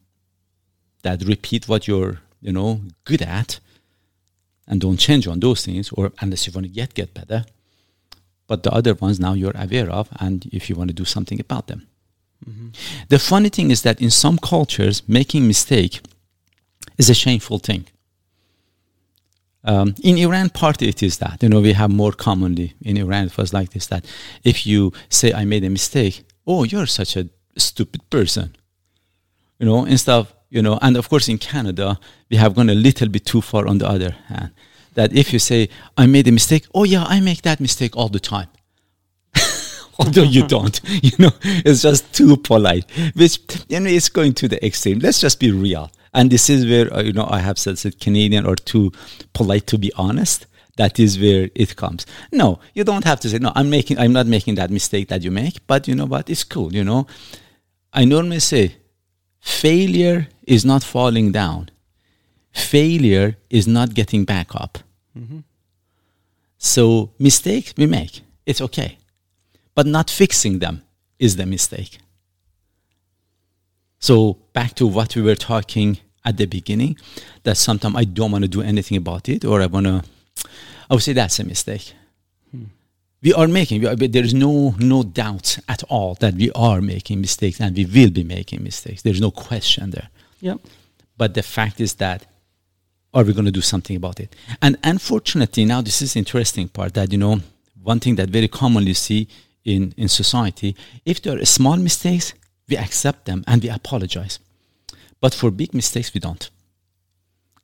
that 1.04 1.24
repeat 1.24 1.68
what 1.68 1.88
you're, 1.88 2.20
you 2.42 2.52
know, 2.52 2.82
good 3.06 3.22
at, 3.22 3.60
and 4.68 4.82
don't 4.82 4.98
change 4.98 5.28
on 5.28 5.40
those 5.40 5.66
things, 5.66 5.92
or 5.92 6.12
unless 6.22 6.46
you 6.46 6.54
want 6.54 6.66
to 6.66 6.72
get 6.72 6.94
get 6.94 7.14
better. 7.14 7.46
But 8.48 8.64
the 8.64 8.72
other 8.72 8.94
ones 8.94 9.20
now 9.20 9.34
you're 9.34 9.56
aware 9.56 9.90
of, 9.90 10.10
and 10.20 10.46
if 10.52 10.70
you 10.70 10.76
want 10.76 10.90
to 10.90 10.94
do 10.94 11.06
something 11.06 11.40
about 11.40 11.68
them. 11.68 11.88
Mm-hmm. 12.48 12.70
The 13.10 13.20
funny 13.20 13.50
thing 13.50 13.72
is 13.72 13.82
that 13.82 14.02
in 14.02 14.12
some 14.12 14.38
cultures, 14.38 15.04
making 15.08 15.48
mistake 15.48 16.02
is 16.98 17.10
a 17.10 17.14
shameful 17.14 17.60
thing. 17.60 17.86
Um, 19.64 19.96
in 20.02 20.18
Iran, 20.18 20.50
partly 20.50 20.88
it 20.88 21.04
is 21.04 21.18
that. 21.18 21.44
You 21.44 21.50
know, 21.50 21.60
we 21.60 21.74
have 21.74 21.92
more 21.92 22.14
commonly 22.14 22.74
in 22.82 22.96
Iran, 22.98 23.26
it 23.26 23.38
was 23.38 23.54
like 23.54 23.72
this 23.72 23.88
that 23.88 24.06
if 24.44 24.66
you 24.66 24.94
say, 25.10 25.34
I 25.34 25.44
made 25.46 25.66
a 25.66 25.70
mistake, 25.70 26.24
oh, 26.46 26.64
you're 26.64 26.86
such 26.86 27.18
a 27.18 27.28
stupid 27.58 28.10
person. 28.10 28.56
You 29.60 29.66
know, 29.66 29.86
instead 29.86 30.14
of, 30.14 30.34
you 30.50 30.62
know, 30.62 30.80
and 30.82 30.96
of 30.96 31.10
course 31.10 31.28
in 31.28 31.38
Canada, 31.38 32.00
we 32.30 32.38
have 32.38 32.56
gone 32.56 32.70
a 32.70 32.76
little 32.76 33.10
bit 33.10 33.26
too 33.26 33.42
far 33.42 33.68
on 33.68 33.80
the 33.80 33.90
other 33.90 34.12
hand. 34.28 34.52
That 34.98 35.14
if 35.14 35.32
you 35.32 35.40
say, 35.40 35.70
I 35.96 36.08
made 36.08 36.28
a 36.28 36.32
mistake, 36.32 36.66
oh, 36.74 36.84
yeah, 36.84 37.06
I 37.06 37.20
make 37.22 37.44
that 37.44 37.60
mistake 37.60 37.96
all 37.96 38.10
the 38.10 38.20
time 38.20 38.50
although 40.00 40.24
you 40.24 40.48
don't. 40.56 40.80
You 41.04 41.12
know, 41.20 41.32
it's 41.44 41.82
just 41.82 42.14
too 42.14 42.38
polite, 42.38 42.86
which 43.16 43.40
you 43.70 43.80
know 43.80 43.90
it's 43.90 44.10
going 44.10 44.34
to 44.34 44.48
the 44.48 44.64
extreme. 44.66 45.00
Let's 45.00 45.22
just 45.22 45.40
be 45.40 45.52
real. 45.52 45.92
And 46.14 46.32
this 46.32 46.50
is 46.50 46.66
where 46.66 46.94
uh, 46.94 47.02
you 47.02 47.14
know 47.14 47.28
I 47.30 47.40
have 47.40 47.58
said 47.58 47.78
that 47.78 48.00
Canadian 48.00 48.46
are 48.46 48.56
too 48.56 48.92
polite 49.34 49.68
to 49.68 49.78
be 49.78 49.92
honest. 49.96 50.46
That 50.78 51.00
is 51.00 51.20
where 51.20 51.50
it 51.56 51.76
comes. 51.76 52.06
No, 52.32 52.60
you 52.76 52.84
don't 52.84 53.04
have 53.04 53.20
to 53.22 53.30
say 53.30 53.40
no. 53.40 53.52
I'm 53.56 53.70
making. 53.70 53.98
I'm 53.98 54.14
not 54.14 54.28
making 54.28 54.56
that 54.56 54.70
mistake 54.70 55.08
that 55.10 55.24
you 55.24 55.32
make. 55.32 55.66
But 55.68 55.88
you 55.88 55.96
know 55.96 56.06
what? 56.06 56.30
It's 56.30 56.44
cool. 56.44 56.74
You 56.74 56.84
know, 56.84 57.08
I 57.94 58.06
normally 58.06 58.40
say, 58.40 58.76
failure 59.40 60.28
is 60.46 60.64
not 60.66 60.84
falling 60.84 61.32
down. 61.32 61.70
Failure 62.52 63.38
is 63.50 63.68
not 63.68 63.94
getting 63.94 64.26
back 64.26 64.56
up. 64.56 64.80
Mm-hmm. 65.18 65.40
So 66.58 67.12
mistakes 67.20 67.74
we 67.78 67.86
make. 67.86 68.22
It's 68.46 68.62
okay 68.62 68.98
but 69.78 69.86
not 69.86 70.10
fixing 70.10 70.58
them 70.58 70.82
is 71.20 71.36
the 71.36 71.46
mistake. 71.46 72.00
So 74.00 74.40
back 74.52 74.74
to 74.78 74.88
what 74.88 75.16
we 75.16 75.22
were 75.22 75.36
talking 75.36 76.00
at 76.26 76.38
the 76.38 76.48
beginning, 76.48 76.98
that 77.44 77.58
sometimes 77.58 77.96
I 77.96 78.06
don't 78.06 78.32
want 78.32 78.44
to 78.44 78.48
do 78.48 78.64
anything 78.64 78.98
about 78.98 79.30
it, 79.30 79.46
or 79.46 79.62
I 79.62 79.68
want 79.68 79.86
to. 79.86 80.04
I 80.90 80.96
would 80.96 81.04
say 81.04 81.14
that's 81.14 81.40
a 81.40 81.44
mistake. 81.44 81.94
Hmm. 82.50 82.64
we 83.22 83.34
are 83.34 83.48
making. 83.48 83.82
We 83.82 83.88
are, 83.88 83.96
there 83.96 84.24
is 84.24 84.34
no 84.34 84.74
no 84.80 85.04
doubt 85.04 85.60
at 85.70 85.84
all 85.90 86.16
that 86.22 86.34
we 86.34 86.50
are 86.56 86.82
making 86.82 87.22
mistakes 87.22 87.62
and 87.62 87.78
we 87.78 87.86
will 87.86 88.10
be 88.10 88.24
making 88.24 88.64
mistakes. 88.64 89.04
There 89.04 89.14
is 89.14 89.22
no 89.22 89.30
question 89.30 89.92
there. 89.92 90.10
Yep. 90.40 90.60
But 91.20 91.36
the 91.36 91.44
fact 91.44 91.80
is 91.80 91.94
that 91.96 92.26
are 93.18 93.26
we 93.26 93.34
going 93.34 93.46
to 93.46 93.52
do 93.52 93.62
something 93.62 93.96
about 93.96 94.20
it? 94.20 94.30
And 94.62 94.78
unfortunately, 94.84 95.66
now 95.66 95.82
this 95.82 96.02
is 96.02 96.16
interesting 96.16 96.68
part 96.70 96.94
that 96.94 97.12
you 97.12 97.18
know 97.18 97.40
one 97.84 98.00
thing 98.00 98.16
that 98.20 98.30
very 98.30 98.48
commonly 98.48 98.94
see 98.94 99.28
in 99.66 99.94
in 99.98 100.08
society. 100.08 100.76
If 101.04 101.18
there 101.22 101.38
are 101.40 101.46
small 101.46 101.78
mistakes, 101.78 102.34
we 102.70 102.78
accept 102.78 103.26
them 103.26 103.44
and 103.48 103.64
we 103.64 103.70
apologize. 103.70 104.40
But 105.20 105.34
for 105.34 105.50
big 105.52 105.74
mistakes, 105.74 106.14
we 106.14 106.20
don't. 106.20 106.50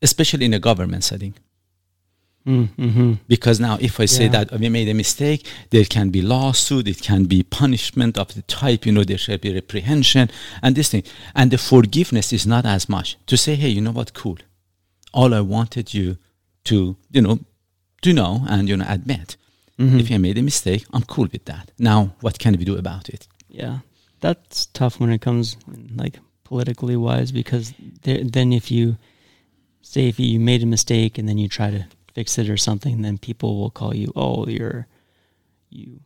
Especially 0.02 0.46
in 0.46 0.54
a 0.54 0.60
government 0.60 1.04
setting. 1.04 1.34
Mm-hmm. 2.48 3.14
Because 3.28 3.58
now, 3.68 3.78
if 3.80 4.00
I 4.00 4.08
say 4.08 4.26
Yeah. 4.26 4.44
that 4.44 4.60
we 4.60 4.68
made 4.70 4.90
a 4.90 4.94
mistake, 4.94 5.42
there 5.70 5.86
can 5.86 6.10
be 6.10 6.22
lawsuit, 6.22 6.88
it 6.88 7.02
can 7.10 7.22
be 7.26 7.44
punishment 7.44 8.18
of 8.18 8.28
the 8.34 8.42
type, 8.62 8.86
you 8.86 8.92
know, 8.92 9.06
there 9.06 9.18
should 9.18 9.40
be 9.48 9.54
reprehension 9.54 10.30
and 10.62 10.76
this 10.76 10.90
thing. 10.90 11.04
And 11.36 11.52
the 11.52 11.58
forgiveness 11.58 12.34
is 12.34 12.46
not 12.46 12.66
as 12.66 12.90
much 12.90 13.08
to 13.28 13.38
say, 13.38 13.56
hey, 13.56 13.70
you 13.70 13.82
know 13.82 13.96
what, 14.00 14.14
cool. 14.14 14.40
All 15.14 15.34
I 15.34 15.42
wanted 15.42 15.94
you 15.94 16.18
to, 16.66 16.98
you 17.12 17.22
know, 17.22 17.40
to 18.02 18.14
know 18.14 18.46
and, 18.48 18.68
you 18.68 18.78
know, 18.78 18.86
admit. 18.88 19.38
Mhm. 19.80 20.00
If 20.00 20.12
I 20.12 20.18
made 20.18 20.38
a 20.38 20.42
mistake, 20.42 20.86
I'm 20.94 21.04
cool 21.04 21.28
with 21.32 21.46
that. 21.46 21.72
Now, 21.80 22.16
what 22.22 22.38
can 22.40 22.56
we 22.58 22.66
do 22.66 22.76
about 22.78 23.10
it? 23.10 23.28
Yeah, 23.50 23.80
that's 24.20 24.68
tough 24.68 25.00
when 25.00 25.12
it 25.12 25.22
comes 25.22 25.58
like 25.96 26.20
politically 26.44 26.96
wise 26.96 27.32
because 27.32 27.74
there, 28.04 28.24
then 28.24 28.54
if 28.54 28.70
you 28.70 28.98
say 29.82 30.08
if 30.08 30.20
you 30.20 30.40
made 30.40 30.64
a 30.64 30.68
mistake 30.68 31.18
and 31.18 31.28
then 31.28 31.38
you 31.38 31.48
try 31.48 31.72
to 31.72 31.86
fix 32.14 32.38
it 32.38 32.50
or 32.50 32.58
something, 32.58 33.02
then 33.02 33.18
people 33.18 33.60
will 33.60 33.72
call 33.72 33.96
you, 33.96 34.12
oh, 34.16 34.48
you're 34.48 34.88
you 35.70 36.00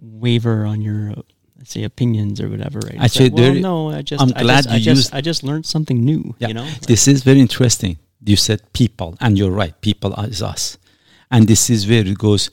waver 0.00 0.64
on 0.64 0.80
your 0.82 1.14
let's 1.58 1.70
say 1.72 1.82
opinions 1.84 2.40
or 2.40 2.48
whatever, 2.48 2.78
right? 2.80 3.00
Actually, 3.00 3.30
like, 3.30 3.38
well, 3.40 3.54
no, 3.54 3.90
I 3.90 4.02
just 4.02 4.22
I'm 4.22 4.32
I 4.36 4.42
glad 4.42 4.64
just, 4.64 4.68
I 4.70 4.76
you 4.76 4.84
just 4.84 4.96
used- 4.98 5.14
I 5.14 5.20
just 5.20 5.42
learned 5.42 5.66
something 5.66 6.04
new. 6.04 6.34
Yeah. 6.38 6.48
You 6.48 6.54
know, 6.54 6.68
This 6.86 7.08
is 7.08 7.22
very 7.22 7.40
interesting. 7.40 7.98
You 8.24 8.36
said 8.36 8.60
people, 8.72 9.16
and 9.20 9.38
you're 9.38 9.50
right. 9.62 9.74
People 9.80 10.12
is 10.24 10.42
us, 10.42 10.78
and 11.30 11.46
this 11.48 11.70
is 11.70 11.86
where 11.88 12.04
it 12.06 12.18
goes. 12.18 12.50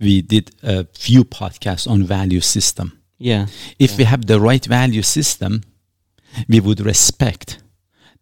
We 0.00 0.22
did 0.22 0.50
a 0.62 0.84
few 0.92 1.24
podcasts 1.24 1.88
on 1.88 2.02
value 2.04 2.40
system. 2.40 2.98
yeah, 3.18 3.46
If 3.78 3.90
Yeah. 3.92 3.96
we 3.98 4.04
have 4.04 4.26
the 4.26 4.38
right 4.40 4.64
value 4.66 5.02
system, 5.02 5.62
we 6.48 6.60
would 6.60 6.80
respect 6.80 7.58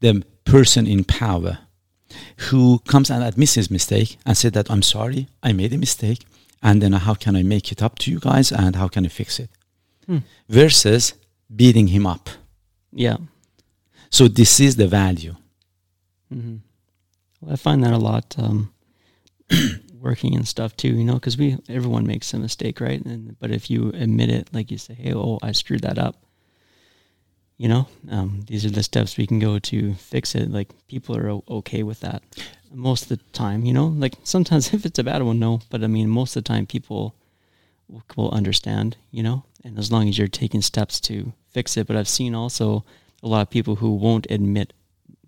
the 0.00 0.22
person 0.44 0.86
in 0.86 1.02
power 1.04 1.58
who 2.50 2.78
comes 2.80 3.10
and 3.10 3.24
admits 3.24 3.54
his 3.54 3.70
mistake 3.70 4.18
and 4.26 4.36
said 4.36 4.52
that 4.52 4.70
I'm 4.70 4.82
sorry, 4.82 5.28
I 5.42 5.52
made 5.52 5.72
a 5.72 5.78
mistake, 5.78 6.20
and 6.62 6.80
then 6.82 6.92
how 6.92 7.14
can 7.14 7.34
I 7.36 7.42
make 7.42 7.72
it 7.72 7.82
up 7.82 7.98
to 8.00 8.10
you 8.12 8.20
guys, 8.20 8.52
and 8.52 8.76
how 8.76 8.88
can 8.88 9.04
I 9.06 9.08
fix 9.08 9.40
it? 9.40 9.50
Hmm. 10.12 10.18
Versus 10.48 11.14
beating 11.48 11.88
him 11.88 12.06
up. 12.06 12.28
yeah. 12.92 13.16
So 14.10 14.28
this 14.28 14.60
is 14.60 14.76
the 14.76 14.86
value. 14.86 15.36
hmm 16.28 16.56
Well, 17.40 17.52
I 17.54 17.56
find 17.56 17.82
that 17.82 17.94
a 17.94 17.98
lot 17.98 18.34
um, 18.38 18.72
working 20.00 20.36
and 20.36 20.46
stuff 20.46 20.76
too. 20.76 20.88
You 20.94 21.04
know, 21.04 21.14
because 21.14 21.38
we 21.38 21.56
everyone 21.68 22.06
makes 22.06 22.34
a 22.34 22.38
mistake, 22.38 22.80
right? 22.80 23.02
And 23.06 23.38
but 23.40 23.50
if 23.50 23.70
you 23.70 23.90
admit 23.94 24.28
it, 24.30 24.48
like 24.52 24.70
you 24.70 24.78
say, 24.78 24.94
"Hey, 24.94 25.14
oh, 25.14 25.38
I 25.42 25.52
screwed 25.52 25.82
that 25.82 25.98
up," 25.98 26.16
you 27.58 27.68
know, 27.68 27.86
um, 28.10 28.42
these 28.48 28.64
are 28.66 28.70
the 28.70 28.82
steps 28.82 29.16
we 29.16 29.26
can 29.26 29.38
go 29.38 29.58
to 29.58 29.94
fix 29.94 30.34
it. 30.34 30.50
Like 30.50 30.68
people 30.88 31.16
are 31.16 31.30
o- 31.30 31.44
okay 31.48 31.82
with 31.82 32.00
that 32.00 32.22
most 32.72 33.02
of 33.04 33.08
the 33.08 33.24
time. 33.32 33.64
You 33.64 33.72
know, 33.72 33.86
like 33.86 34.14
sometimes 34.24 34.74
if 34.74 34.84
it's 34.84 34.98
a 34.98 35.04
bad 35.04 35.22
one, 35.22 35.38
no. 35.38 35.60
But 35.70 35.82
I 35.84 35.86
mean, 35.86 36.08
most 36.08 36.36
of 36.36 36.44
the 36.44 36.48
time, 36.48 36.66
people 36.66 37.14
will, 37.92 38.02
will 38.16 38.30
understand. 38.30 38.96
You 39.10 39.22
know, 39.22 39.44
and 39.64 39.78
as 39.78 39.92
long 39.92 40.08
as 40.08 40.18
you're 40.18 40.28
taking 40.28 40.62
steps 40.62 41.00
to 41.00 41.32
fix 41.50 41.76
it. 41.76 41.86
But 41.86 41.96
I've 41.96 42.08
seen 42.08 42.34
also 42.34 42.84
a 43.22 43.28
lot 43.28 43.42
of 43.42 43.50
people 43.50 43.76
who 43.76 43.94
won't 43.94 44.26
admit 44.30 44.72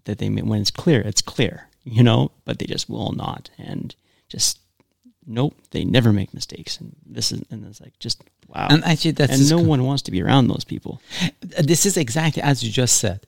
that 0.04 0.18
they 0.18 0.28
when 0.28 0.60
it's 0.60 0.70
clear, 0.70 1.00
it's 1.00 1.22
clear, 1.22 1.68
you 1.84 2.02
know, 2.02 2.30
but 2.44 2.58
they 2.58 2.66
just 2.66 2.88
will 2.88 3.12
not 3.12 3.50
and 3.58 3.94
just 4.28 4.58
nope, 5.26 5.54
they 5.70 5.84
never 5.84 6.12
make 6.12 6.34
mistakes. 6.34 6.78
And 6.80 6.96
this 7.06 7.32
is 7.32 7.42
and 7.50 7.64
it's 7.66 7.80
like 7.80 7.98
just 7.98 8.22
wow. 8.48 8.66
And 8.70 8.84
actually, 8.84 9.12
that's 9.12 9.38
and 9.40 9.50
no 9.50 9.58
co- 9.58 9.68
one 9.68 9.84
wants 9.84 10.02
to 10.02 10.10
be 10.10 10.22
around 10.22 10.48
those 10.48 10.64
people. 10.64 11.00
this 11.40 11.86
is 11.86 11.96
exactly 11.96 12.42
as 12.42 12.62
you 12.62 12.70
just 12.70 12.98
said. 12.98 13.20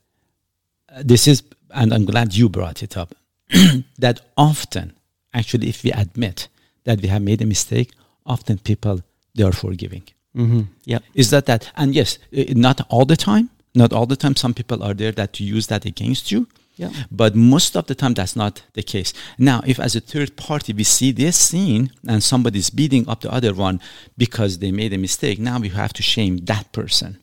Uh, 0.95 1.03
This 1.05 1.27
is, 1.27 1.43
and 1.71 1.93
I'm 1.93 2.05
glad 2.05 2.35
you 2.35 2.49
brought 2.49 2.83
it 2.83 2.97
up. 2.97 3.15
that 3.99 4.21
often, 4.37 4.93
actually, 5.33 5.69
if 5.69 5.83
we 5.85 5.93
admit 5.93 6.49
that 6.85 7.01
we 7.01 7.09
have 7.09 7.23
made 7.23 7.43
a 7.43 7.47
mistake, 7.47 7.91
often 8.25 8.59
people 8.59 9.01
they 9.37 9.45
are 9.45 9.53
forgiving. 9.53 10.03
Mm-hmm. 10.37 10.63
Yep. 10.85 11.03
Is 11.15 11.31
that 11.31 11.47
that? 11.47 11.71
And 11.77 11.95
yes, 11.95 12.19
uh, 12.37 12.45
not 12.49 12.81
all 12.89 13.05
the 13.05 13.17
time. 13.17 13.51
Not 13.75 13.93
all 13.93 14.07
the 14.07 14.17
time. 14.17 14.37
Some 14.37 14.55
people 14.55 14.83
are 14.83 14.95
there 14.95 15.13
that 15.13 15.33
to 15.35 15.45
use 15.45 15.67
that 15.69 15.85
against 15.85 16.33
you. 16.33 16.49
Yeah. 16.77 16.91
But 17.11 17.35
most 17.35 17.75
of 17.77 17.87
the 17.87 17.95
time, 17.95 18.15
that's 18.15 18.37
not 18.37 18.63
the 18.75 18.83
case. 18.83 19.15
Now, 19.39 19.63
if 19.67 19.81
as 19.81 19.97
a 19.97 20.01
third 20.01 20.37
party 20.37 20.75
we 20.75 20.85
see 20.85 21.11
this 21.11 21.37
scene 21.37 21.91
and 22.07 22.23
somebody's 22.23 22.69
beating 22.69 23.09
up 23.09 23.23
the 23.23 23.33
other 23.33 23.55
one 23.55 23.81
because 24.19 24.59
they 24.59 24.73
made 24.73 24.93
a 24.93 24.99
mistake, 24.99 25.39
now 25.39 25.59
we 25.59 25.71
have 25.71 25.95
to 25.95 26.03
shame 26.03 26.39
that 26.45 26.73
person. 26.73 27.19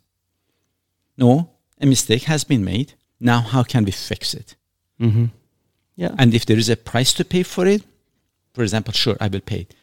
No, 1.18 1.52
a 1.80 1.86
mistake 1.86 2.24
has 2.24 2.44
been 2.44 2.66
made. 2.66 2.94
Now, 3.20 3.42
how 3.42 3.64
can 3.64 3.86
we 3.86 3.92
fix 3.92 4.34
it? 4.34 4.56
Mm-hmm. 5.00 5.26
Yeah. 5.96 6.16
And 6.18 6.34
if 6.34 6.46
there 6.48 6.58
is 6.58 6.70
a 6.70 6.76
price 6.76 7.14
to 7.14 7.26
pay 7.26 7.44
for 7.44 7.68
it, 7.68 7.84
for 8.54 8.64
example, 8.64 8.94
sure, 8.94 9.18
I 9.22 9.28
will 9.28 9.42
pay 9.42 9.62
it. 9.62 9.76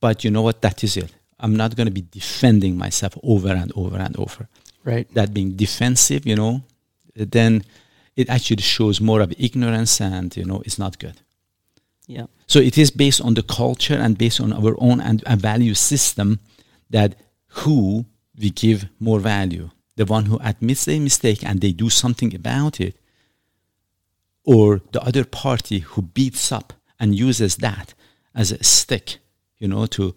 But 0.00 0.24
you 0.24 0.30
know 0.30 0.42
what? 0.42 0.62
That 0.62 0.82
is 0.82 0.96
it. 0.96 1.14
I'm 1.38 1.54
not 1.56 1.76
going 1.76 1.86
to 1.86 1.92
be 1.92 2.06
defending 2.10 2.76
myself 2.76 3.16
over 3.22 3.48
and 3.48 3.72
over 3.76 3.96
and 3.98 4.16
over. 4.16 4.48
right. 4.84 5.12
That 5.14 5.34
being 5.34 5.56
defensive, 5.56 6.26
you 6.26 6.36
know, 6.36 6.62
then 7.14 7.62
it 8.14 8.30
actually 8.30 8.62
shows 8.62 9.00
more 9.00 9.20
of 9.20 9.34
ignorance 9.38 10.00
and, 10.00 10.34
you 10.36 10.44
know, 10.44 10.62
it's 10.64 10.78
not 10.78 10.98
good. 10.98 11.20
Yeah. 12.06 12.26
So 12.46 12.60
it 12.60 12.78
is 12.78 12.90
based 12.90 13.20
on 13.20 13.34
the 13.34 13.42
culture 13.42 13.96
and 13.96 14.16
based 14.16 14.40
on 14.40 14.52
our 14.52 14.74
own 14.78 15.00
and 15.00 15.22
a 15.26 15.36
value 15.36 15.74
system 15.74 16.40
that 16.88 17.16
who 17.48 18.06
we 18.38 18.50
give 18.50 18.86
more 19.00 19.18
value. 19.20 19.70
The 19.96 20.04
one 20.04 20.26
who 20.26 20.38
admits 20.42 20.84
their 20.84 21.00
mistake 21.00 21.42
and 21.42 21.60
they 21.60 21.72
do 21.72 21.90
something 21.90 22.34
about 22.34 22.80
it, 22.80 22.96
or 24.44 24.80
the 24.92 25.02
other 25.02 25.24
party 25.24 25.80
who 25.80 26.02
beats 26.02 26.52
up 26.52 26.72
and 27.00 27.14
uses 27.14 27.56
that 27.56 27.94
as 28.34 28.52
a 28.52 28.62
stick, 28.62 29.18
you 29.58 29.66
know, 29.66 29.86
to 29.86 30.14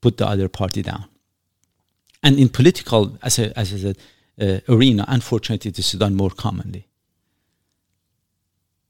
put 0.00 0.16
the 0.16 0.26
other 0.26 0.48
party 0.48 0.82
down. 0.82 1.04
And 2.22 2.38
in 2.38 2.48
political 2.48 3.18
as 3.22 3.38
a, 3.38 3.58
as 3.58 3.84
a 3.84 3.94
uh, 4.40 4.60
arena, 4.68 5.04
unfortunately, 5.08 5.70
this 5.70 5.92
is 5.94 6.00
done 6.00 6.14
more 6.14 6.30
commonly. 6.30 6.86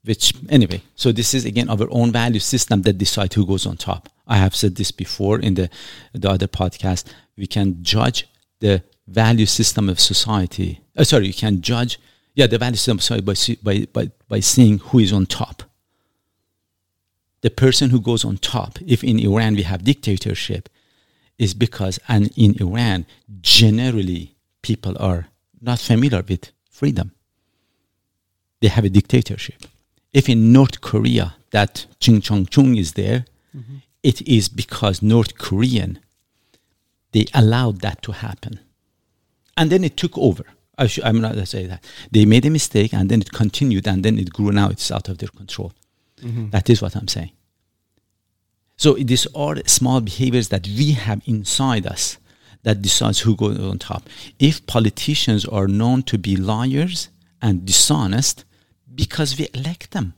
Which 0.02 0.32
anyway 0.48 0.82
so 0.94 1.12
this 1.12 1.34
is 1.34 1.44
again 1.44 1.68
our 1.68 1.86
own 1.90 2.10
value 2.10 2.40
system 2.40 2.82
that 2.82 2.96
decide 2.96 3.34
who 3.34 3.44
goes 3.44 3.66
on 3.66 3.76
top. 3.76 4.08
I 4.26 4.38
have 4.38 4.56
said 4.56 4.76
this 4.76 4.90
before 4.90 5.38
in 5.38 5.54
the 5.54 5.68
the 6.14 6.30
other 6.30 6.46
podcast. 6.46 7.04
We 7.36 7.46
can 7.46 7.82
judge 7.82 8.26
the 8.60 8.82
value 9.06 9.44
system 9.44 9.90
of 9.90 10.00
society. 10.00 10.80
Uh, 10.96 11.04
sorry 11.04 11.26
you 11.26 11.34
can 11.34 11.60
judge 11.60 12.00
yeah 12.34 12.46
the 12.46 12.56
value 12.56 12.76
system 12.76 12.98
society 12.98 13.22
by, 13.22 13.34
by 13.62 13.86
by 13.92 14.10
by 14.26 14.40
seeing 14.40 14.78
who 14.78 15.00
is 15.00 15.12
on 15.12 15.26
top. 15.26 15.64
The 17.42 17.50
person 17.50 17.90
who 17.90 18.00
goes 18.00 18.24
on 18.24 18.38
top 18.38 18.78
if 18.86 19.04
in 19.04 19.18
iran 19.18 19.54
we 19.54 19.64
have 19.64 19.84
dictatorship 19.84 20.70
is 21.44 21.52
because 21.54 21.98
and 22.06 22.30
in 22.36 22.50
iran 22.60 23.00
generally 23.40 24.22
people 24.62 24.94
are 24.98 25.22
not 25.60 25.78
familiar 25.78 26.22
with 26.28 26.52
freedom 26.70 27.08
they 28.60 28.68
have 28.68 28.84
a 28.84 28.90
dictatorship. 28.90 29.66
If 30.12 30.28
in 30.28 30.52
North 30.52 30.80
Korea 30.80 31.34
that 31.50 31.86
Ching 31.98 32.20
Chong 32.20 32.46
Chung 32.46 32.76
is 32.76 32.92
there, 32.92 33.24
it 34.02 34.22
is 34.22 34.48
because 34.48 35.02
North 35.02 35.36
Korean 35.38 35.98
they 37.12 37.26
allowed 37.34 37.80
that 37.80 38.02
to 38.02 38.12
happen, 38.12 38.60
and 39.56 39.70
then 39.70 39.82
it 39.82 39.96
took 39.96 40.16
over. 40.16 40.44
I 40.78 40.86
should, 40.86 41.04
I'm 41.04 41.20
not 41.20 41.34
to 41.34 41.44
say 41.44 41.66
that 41.66 41.84
they 42.12 42.24
made 42.24 42.46
a 42.46 42.50
mistake, 42.50 42.94
and 42.94 43.10
then 43.10 43.20
it 43.20 43.32
continued, 43.32 43.88
and 43.88 44.04
then 44.04 44.18
it 44.18 44.32
grew. 44.32 44.52
Now 44.52 44.68
it's 44.68 44.90
out 44.92 45.08
of 45.08 45.18
their 45.18 45.28
control. 45.28 45.72
Mm-hmm. 46.22 46.50
That 46.50 46.70
is 46.70 46.80
what 46.80 46.94
I'm 46.96 47.08
saying. 47.08 47.32
So 48.80 48.94
these 48.94 49.26
are 49.34 49.56
small 49.66 50.00
behaviors 50.00 50.48
that 50.48 50.66
we 50.66 50.92
have 50.92 51.20
inside 51.26 51.86
us 51.86 52.16
that 52.62 52.80
decides 52.80 53.18
who 53.20 53.36
goes 53.36 53.60
on 53.60 53.78
top. 53.78 54.08
If 54.38 54.64
politicians 54.66 55.44
are 55.44 55.68
known 55.68 56.02
to 56.04 56.16
be 56.16 56.34
liars 56.34 57.10
and 57.42 57.66
dishonest, 57.66 58.46
because 58.94 59.38
we 59.38 59.48
elect 59.52 59.90
them. 59.90 60.14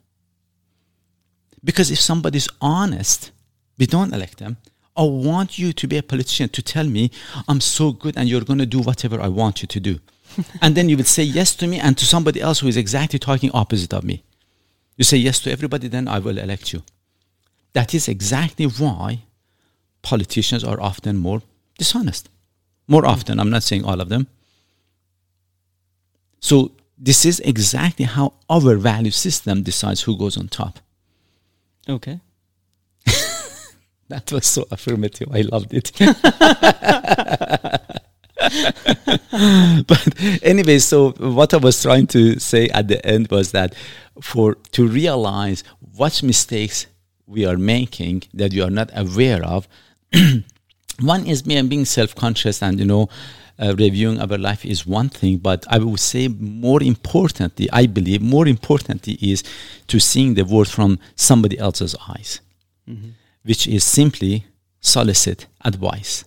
Because 1.64 1.90
if 1.90 1.98
somebody's 1.98 2.48
honest, 2.60 3.32
we 3.78 3.86
don't 3.86 4.14
elect 4.14 4.38
them. 4.38 4.58
I 4.96 5.02
want 5.02 5.58
you 5.58 5.72
to 5.72 5.88
be 5.88 5.96
a 5.96 6.02
politician 6.04 6.48
to 6.50 6.62
tell 6.62 6.86
me 6.86 7.10
I'm 7.48 7.60
so 7.60 7.90
good 7.90 8.16
and 8.16 8.28
you're 8.28 8.44
going 8.44 8.60
to 8.60 8.76
do 8.76 8.78
whatever 8.78 9.20
I 9.20 9.26
want 9.26 9.62
you 9.62 9.66
to 9.66 9.80
do. 9.80 9.98
and 10.62 10.76
then 10.76 10.88
you 10.88 10.96
will 10.96 11.12
say 11.18 11.24
yes 11.24 11.56
to 11.56 11.66
me 11.66 11.80
and 11.80 11.98
to 11.98 12.06
somebody 12.06 12.40
else 12.40 12.60
who 12.60 12.68
is 12.68 12.76
exactly 12.76 13.18
talking 13.18 13.50
opposite 13.52 13.92
of 13.92 14.04
me. 14.04 14.22
You 14.96 15.02
say 15.02 15.16
yes 15.16 15.40
to 15.40 15.50
everybody, 15.50 15.88
then 15.88 16.06
I 16.06 16.20
will 16.20 16.38
elect 16.38 16.72
you. 16.72 16.84
That 17.72 17.94
is 17.94 18.08
exactly 18.08 18.66
why 18.66 19.22
politicians 20.02 20.64
are 20.64 20.80
often 20.80 21.16
more 21.16 21.42
dishonest. 21.78 22.28
More 22.86 23.06
often, 23.06 23.40
I'm 23.40 23.50
not 23.50 23.62
saying 23.62 23.84
all 23.84 24.00
of 24.00 24.08
them. 24.08 24.26
So 26.40 26.72
this 26.98 27.24
is 27.24 27.40
exactly 27.40 28.04
how 28.04 28.34
our 28.50 28.76
value 28.76 29.10
system 29.10 29.62
decides 29.62 30.02
who 30.02 30.18
goes 30.18 30.36
on 30.36 30.48
top. 30.48 30.80
Okay. 31.88 32.20
That 34.08 34.30
was 34.30 34.44
so 34.44 34.66
affirmative. 34.70 35.28
I 35.32 35.40
loved 35.40 35.72
it. 35.72 35.90
but 39.86 40.42
anyway, 40.42 40.80
so 40.80 41.12
what 41.12 41.54
I 41.54 41.56
was 41.56 41.80
trying 41.80 42.08
to 42.08 42.38
say 42.38 42.68
at 42.68 42.88
the 42.88 43.04
end 43.06 43.28
was 43.30 43.52
that 43.52 43.74
for 44.20 44.56
to 44.72 44.86
realize 44.86 45.64
what 45.96 46.22
mistakes 46.22 46.88
we 47.32 47.46
are 47.46 47.56
making 47.56 48.22
that 48.34 48.52
you 48.52 48.62
are 48.64 48.70
not 48.70 48.90
aware 48.94 49.42
of, 49.44 49.66
one 51.00 51.26
is 51.26 51.42
being, 51.42 51.68
being 51.68 51.84
self-conscious 51.84 52.62
and 52.62 52.78
you 52.78 52.84
know 52.84 53.08
uh, 53.58 53.74
reviewing 53.78 54.20
our 54.20 54.38
life 54.38 54.64
is 54.64 54.86
one 54.86 55.08
thing, 55.08 55.38
but 55.38 55.64
I 55.68 55.78
would 55.78 56.00
say 56.00 56.28
more 56.28 56.82
importantly, 56.82 57.68
I 57.72 57.86
believe 57.86 58.20
more 58.22 58.48
importantly 58.48 59.14
is 59.20 59.42
to 59.88 59.98
seeing 60.00 60.34
the 60.34 60.44
world 60.44 60.68
from 60.68 60.98
somebody 61.16 61.58
else's 61.58 61.94
eyes, 62.08 62.40
mm-hmm. 62.88 63.10
which 63.42 63.66
is 63.66 63.84
simply 63.84 64.46
solicit 64.80 65.46
advice, 65.64 66.24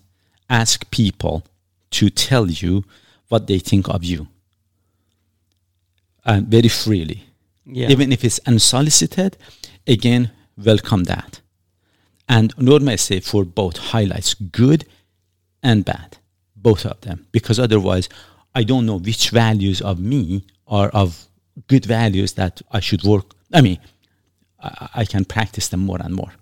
ask 0.50 0.90
people 0.92 1.44
to 1.92 2.10
tell 2.10 2.50
you 2.50 2.84
what 3.28 3.48
they 3.48 3.60
think 3.60 3.88
of 3.90 4.04
you, 4.04 4.28
and 6.24 6.48
very 6.48 6.70
freely, 6.70 7.24
Yeah. 7.66 7.90
even 7.90 8.12
if 8.12 8.24
it's 8.24 8.40
unsolicited. 8.46 9.38
Again, 9.88 10.32
welcome 10.58 11.04
that. 11.06 11.42
And 12.28 12.54
normally 12.58 12.94
I 12.94 12.96
say 12.98 13.20
for 13.20 13.46
both 13.46 13.78
highlights 13.78 14.34
good 14.34 14.86
and 15.62 15.86
bad, 15.86 16.18
both 16.56 16.86
of 16.86 17.02
them, 17.02 17.28
because 17.32 17.60
otherwise 17.60 18.10
I 18.54 18.64
don't 18.64 18.86
know 18.86 18.98
which 18.98 19.30
values 19.30 19.82
of 19.82 20.00
me 20.00 20.46
are 20.68 20.90
of 20.90 21.28
good 21.68 21.86
values 21.86 22.34
that 22.34 22.62
I 22.72 22.80
should 22.80 23.04
work. 23.04 23.34
I 23.54 23.62
mean, 23.62 23.80
I, 24.60 24.90
I 24.96 25.06
can 25.06 25.26
practice 25.26 25.68
them 25.68 25.82
more 25.82 26.02
and 26.02 26.14
more, 26.16 26.34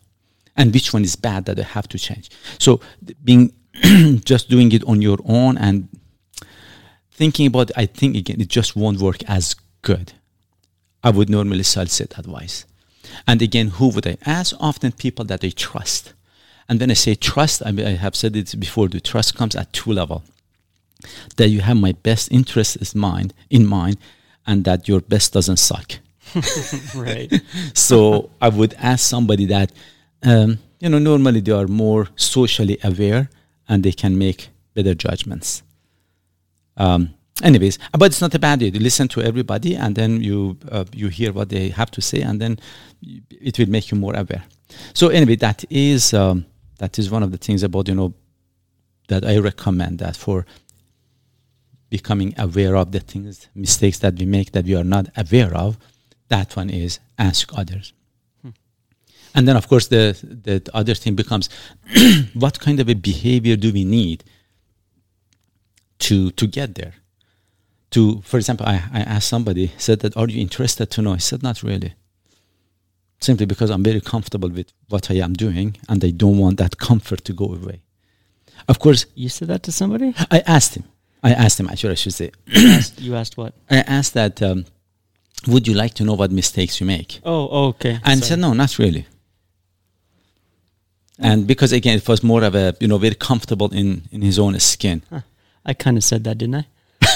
and 0.55 0.73
which 0.73 0.93
one 0.93 1.03
is 1.03 1.15
bad 1.15 1.45
that 1.45 1.59
I 1.59 1.63
have 1.63 1.87
to 1.89 1.99
change. 1.99 2.29
So 2.59 2.79
being 3.23 3.53
just 4.23 4.49
doing 4.49 4.71
it 4.71 4.83
on 4.85 5.01
your 5.01 5.17
own 5.25 5.57
and 5.57 5.89
thinking 7.11 7.47
about, 7.47 7.71
it, 7.71 7.77
I 7.77 7.85
think 7.87 8.15
again, 8.15 8.39
it 8.39 8.47
just 8.47 8.75
won't 8.75 8.99
work 8.99 9.23
as 9.27 9.55
good. 9.81 10.13
I 11.03 11.09
would 11.09 11.29
normally 11.29 11.63
solicit 11.63 12.17
advice. 12.17 12.65
And 13.27 13.41
again, 13.41 13.69
who 13.69 13.89
would 13.89 14.07
I 14.07 14.17
ask? 14.25 14.55
Often 14.59 14.93
people 14.93 15.25
that 15.25 15.43
I 15.43 15.49
trust. 15.49 16.13
And 16.69 16.79
when 16.79 16.91
I 16.91 16.95
say 16.95 17.15
trust, 17.15 17.61
I, 17.65 17.71
mean, 17.71 17.85
I 17.85 17.91
have 17.91 18.15
said 18.15 18.35
it 18.35 18.57
before, 18.59 18.87
the 18.87 19.01
trust 19.01 19.35
comes 19.35 19.55
at 19.55 19.73
two 19.73 19.91
level. 19.91 20.23
That 21.35 21.49
you 21.49 21.61
have 21.61 21.77
my 21.77 21.91
best 21.91 22.31
interest 22.31 22.77
in 22.77 22.99
mind, 22.99 23.33
in 23.49 23.65
mind, 23.65 23.97
and 24.47 24.63
that 24.63 24.87
your 24.87 25.01
best 25.01 25.33
doesn't 25.33 25.57
suck. 25.57 25.93
right. 26.95 27.31
So 27.73 28.29
I 28.41 28.49
would 28.49 28.73
ask 28.75 29.05
somebody 29.05 29.45
that, 29.47 29.71
um, 30.23 30.59
you 30.79 30.89
know, 30.89 30.99
normally 30.99 31.41
they 31.41 31.51
are 31.51 31.67
more 31.67 32.07
socially 32.15 32.77
aware 32.83 33.29
and 33.67 33.83
they 33.83 33.91
can 33.91 34.17
make 34.17 34.49
better 34.73 34.93
judgments. 34.93 35.63
Um, 36.77 37.13
anyways, 37.41 37.79
but 37.97 38.05
it's 38.05 38.21
not 38.21 38.33
a 38.35 38.39
bad 38.39 38.59
idea. 38.59 38.71
You 38.71 38.79
listen 38.79 39.07
to 39.09 39.21
everybody 39.21 39.75
and 39.75 39.95
then 39.95 40.21
you 40.21 40.57
uh, 40.69 40.85
you 40.93 41.07
hear 41.07 41.31
what 41.31 41.49
they 41.49 41.69
have 41.69 41.91
to 41.91 42.01
say, 42.01 42.21
and 42.21 42.39
then 42.39 42.59
it 43.29 43.57
will 43.57 43.69
make 43.69 43.91
you 43.91 43.97
more 43.97 44.15
aware. 44.15 44.43
So 44.93 45.09
anyway, 45.09 45.35
that 45.37 45.63
is 45.69 46.13
um, 46.13 46.45
that 46.79 46.99
is 46.99 47.09
one 47.09 47.23
of 47.23 47.31
the 47.31 47.37
things 47.37 47.63
about 47.63 47.87
you 47.87 47.95
know 47.95 48.13
that 49.07 49.25
I 49.25 49.37
recommend 49.37 49.99
that 49.99 50.15
for 50.15 50.45
becoming 51.89 52.33
aware 52.37 52.75
of 52.75 52.91
the 52.91 52.99
things 52.99 53.47
mistakes 53.53 53.99
that 53.99 54.17
we 54.17 54.25
make 54.25 54.51
that 54.51 54.65
we 54.65 54.75
are 54.75 54.83
not 54.83 55.09
aware 55.15 55.53
of. 55.55 55.77
That 56.29 56.55
one 56.55 56.69
is 56.69 56.99
ask 57.17 57.51
others. 57.57 57.93
And 59.35 59.47
then, 59.47 59.55
of 59.55 59.67
course, 59.67 59.87
the 59.87 60.15
the 60.21 60.61
other 60.73 60.93
thing 60.93 61.15
becomes, 61.15 61.49
what 62.33 62.59
kind 62.59 62.79
of 62.79 62.87
a 62.89 62.93
behavior 62.93 63.55
do 63.55 63.71
we 63.73 63.83
need 63.83 64.23
to 65.99 66.31
to 66.31 66.47
get 66.47 66.75
there? 66.75 66.93
To, 67.93 68.21
for 68.21 68.37
example, 68.37 68.65
I, 68.65 68.83
I 68.91 69.01
asked 69.01 69.29
somebody, 69.29 69.71
said 69.77 69.99
that, 69.99 70.17
are 70.17 70.27
you 70.27 70.41
interested 70.41 70.89
to 70.91 71.01
know? 71.01 71.13
I 71.13 71.17
said, 71.17 71.43
not 71.43 71.61
really. 71.63 71.93
Simply 73.19 73.45
because 73.45 73.69
I'm 73.69 73.83
very 73.83 74.01
comfortable 74.01 74.49
with 74.49 74.67
what 74.89 75.09
I 75.11 75.15
am 75.15 75.33
doing, 75.33 75.77
and 75.87 76.03
I 76.03 76.09
don't 76.09 76.37
want 76.39 76.57
that 76.57 76.77
comfort 76.77 77.23
to 77.25 77.33
go 77.33 77.45
away. 77.45 77.81
Of 78.67 78.79
course, 78.79 79.05
You 79.15 79.29
said 79.29 79.47
that 79.49 79.63
to 79.63 79.71
somebody? 79.71 80.13
I 80.31 80.39
asked 80.47 80.75
him. 80.75 80.85
I 81.21 81.31
asked 81.33 81.59
him. 81.59 81.69
Actually, 81.69 81.91
I 81.91 81.95
should 81.95 82.13
say, 82.13 82.31
You 82.47 82.67
asked, 82.69 83.01
you 83.01 83.15
asked 83.15 83.37
what? 83.37 83.53
I 83.69 83.77
asked 83.77 84.13
that. 84.15 84.41
Um, 84.41 84.65
would 85.47 85.67
you 85.67 85.73
like 85.75 85.93
to 85.95 86.03
know 86.03 86.13
what 86.13 86.31
mistakes 86.31 86.79
you 86.79 86.87
make? 86.87 87.19
Oh, 87.23 87.47
oh, 87.51 87.67
okay. 87.69 87.99
and 88.03 88.19
Sorry. 88.19 88.29
said 88.29 88.39
no 88.39 88.53
not 88.53 88.79
really 88.79 89.05
and 91.19 91.45
because 91.45 91.71
again 91.73 91.97
it 91.97 92.07
was 92.07 92.23
more 92.23 92.43
of 92.43 92.55
a 92.55 92.75
you 92.79 92.87
know 92.87 92.97
very 92.97 93.15
comfortable 93.15 93.69
in 93.73 94.03
in 94.11 94.21
his 94.21 94.39
own 94.39 94.57
skin 94.59 95.01
I 95.65 95.73
kind 95.73 95.97
of 95.97 96.03
said 96.03 96.23
that, 96.25 96.37
didn't 96.37 96.55
I? 96.55 96.65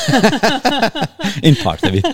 in 1.44 1.56
part 1.56 1.84
of 1.84 1.94
it 1.94 2.06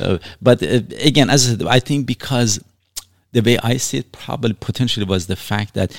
Uh, 0.00 0.18
but 0.40 0.62
uh, 0.62 0.80
again 1.00 1.28
as 1.28 1.60
I 1.62 1.78
think 1.78 2.06
because 2.06 2.58
the 3.32 3.42
way 3.42 3.58
i 3.62 3.76
see 3.76 3.98
it 3.98 4.10
probably 4.12 4.54
potentially 4.54 5.04
was 5.04 5.26
the 5.26 5.36
fact 5.36 5.74
that 5.74 5.90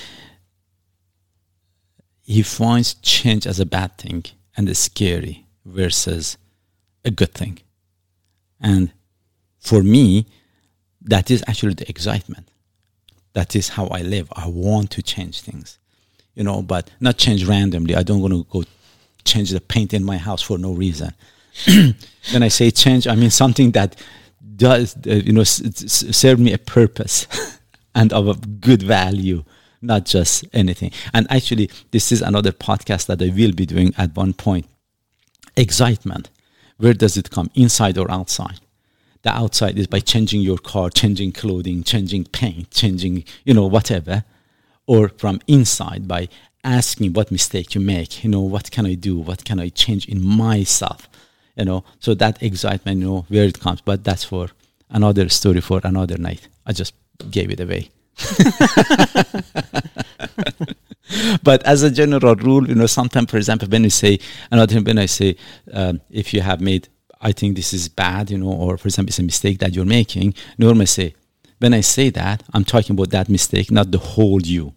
he 2.24 2.42
finds 2.42 2.96
change 2.96 3.46
as 3.46 3.60
a 3.60 3.66
bad 3.66 3.96
thing 3.98 4.24
and 4.56 4.68
it's 4.70 4.80
scary 4.80 5.46
versus 5.66 6.38
a 7.04 7.12
good 7.12 7.34
thing. 7.34 7.60
And 8.60 8.92
for 9.60 9.84
me 9.84 10.26
that 11.02 11.30
is 11.32 11.44
actually 11.48 11.74
the 11.74 11.90
excitement. 11.90 12.48
That 13.34 13.56
is 13.56 13.70
how 13.70 13.86
i 13.88 14.02
live. 14.02 14.28
I 14.36 14.48
want 14.48 14.90
to 14.92 15.02
change 15.02 15.42
things 15.42 15.78
you 16.36 16.44
know 16.44 16.62
but 16.62 16.90
not 17.00 17.18
change 17.18 17.46
randomly. 17.46 17.96
I 17.96 18.04
don't 18.04 18.22
want 18.22 18.34
to 18.34 18.46
go 18.50 18.64
change 19.26 19.50
the 19.52 19.62
paint 19.62 19.94
in 19.94 20.04
my 20.04 20.18
house 20.18 20.42
for 20.42 20.58
no 20.58 20.74
reason. 20.74 21.14
When 22.32 22.44
i 22.44 22.48
say 22.50 22.72
change 22.72 23.08
i 23.08 23.16
mean 23.16 23.30
something 23.32 23.72
that 23.72 23.96
does 24.56 24.96
uh, 25.08 25.12
you 25.14 25.34
know 25.34 25.42
s- 25.42 25.62
s- 25.84 26.16
serve 26.16 26.40
me 26.40 26.54
a 26.54 26.58
purpose 26.58 27.28
and 27.96 28.14
of 28.14 28.28
a 28.28 28.36
good 28.36 28.84
value 28.84 29.44
not 29.84 30.06
just 30.06 30.46
anything. 30.54 30.92
And 31.14 31.26
actually 31.32 31.70
this 31.90 32.12
is 32.12 32.22
another 32.22 32.52
podcast 32.52 33.08
that 33.08 33.22
i 33.22 33.30
will 33.36 33.52
be 33.52 33.66
doing 33.66 33.94
at 33.98 34.16
one 34.16 34.34
point. 34.34 34.68
Excitement. 35.58 36.30
Where 36.78 36.94
does 36.94 37.18
it 37.18 37.30
come? 37.32 37.50
Inside 37.56 37.98
or 37.98 38.10
outside? 38.12 38.60
The 39.24 39.32
outside 39.32 39.78
is 39.78 39.88
by 39.88 40.00
changing 40.00 40.42
your 40.42 40.58
car 40.58 40.90
changing 40.90 41.32
clothing 41.34 41.84
changing 41.84 42.26
paint 42.26 42.72
changing 42.72 43.24
you 43.44 43.54
know 43.54 43.66
whatever. 43.66 44.24
Or 44.88 45.10
from 45.10 45.40
inside 45.48 46.08
by 46.08 46.28
asking 46.64 47.14
what 47.14 47.32
mistake 47.32 47.76
you 47.76 47.82
make 47.82 48.24
you 48.24 48.30
know 48.30 48.42
what 48.42 48.72
can 48.72 48.86
i 48.86 48.94
do 48.94 49.18
what 49.18 49.44
can 49.44 49.60
i 49.60 49.70
change 49.70 50.08
in 50.08 50.24
myself 50.24 51.10
you 51.56 51.66
know? 51.66 51.84
So 52.00 52.14
that 52.16 52.42
excitement 52.42 53.00
you 53.00 53.06
know 53.06 53.26
where 53.30 53.46
it 53.46 53.60
comes. 53.60 53.82
But 53.82 54.04
that's 54.04 54.24
for 54.24 54.50
another 54.90 55.30
story 55.30 55.62
for 55.62 55.82
another 55.84 56.18
night. 56.18 56.48
I 56.66 56.74
just 56.74 56.94
gave 57.30 57.52
it 57.52 57.60
away. 57.60 57.90
But 61.44 61.62
as 61.64 61.84
a 61.84 61.92
general 61.92 62.36
rule, 62.36 62.70
you 62.70 62.76
know, 62.76 62.86
sometimes, 62.86 63.30
for 63.30 63.36
example, 63.36 63.68
when 63.68 63.84
you 63.84 63.90
say 63.90 64.18
another 64.50 64.80
when 64.80 64.98
I 64.98 65.08
say, 65.08 65.36
um, 65.74 66.00
if 66.10 66.34
you 66.34 66.40
have 66.40 66.62
made, 66.62 66.88
I 67.20 67.34
think 67.34 67.58
this 67.58 67.74
is 67.74 67.90
bad, 67.90 68.32
you 68.32 68.38
know, 68.38 68.50
or 68.50 68.78
for 68.78 68.88
example, 68.88 69.10
it's 69.10 69.20
a 69.20 69.24
mistake 69.24 69.60
that 69.60 69.76
you're 69.76 69.84
making, 69.84 70.36
normally 70.58 70.86
say, 70.86 71.14
when 71.60 71.74
I 71.74 71.82
say 71.82 72.12
that, 72.12 72.44
I'm 72.54 72.64
talking 72.64 72.94
about 72.94 73.10
that 73.10 73.28
mistake, 73.28 73.72
not 73.72 73.92
the 73.92 73.98
whole 73.98 74.42
you. 74.42 74.74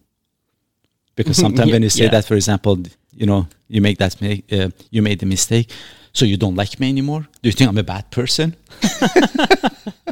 Because 1.15 1.37
sometimes 1.37 1.71
when 1.73 1.83
you 1.83 1.89
say 1.89 2.03
Yeah. 2.05 2.11
that, 2.11 2.25
for 2.25 2.35
example, 2.35 2.77
you 3.13 3.25
know, 3.25 3.47
you 3.67 3.81
make 3.81 3.97
that, 3.97 4.15
uh, 4.51 4.69
you 4.91 5.01
made 5.01 5.19
the 5.19 5.25
mistake, 5.25 5.69
so 6.13 6.25
you 6.25 6.37
don't 6.37 6.55
like 6.55 6.79
me 6.79 6.89
anymore? 6.89 7.21
Do 7.41 7.49
you 7.49 7.53
think 7.53 7.69
I'm 7.69 7.77
a 7.77 7.83
bad 7.83 8.09
person? 8.11 8.55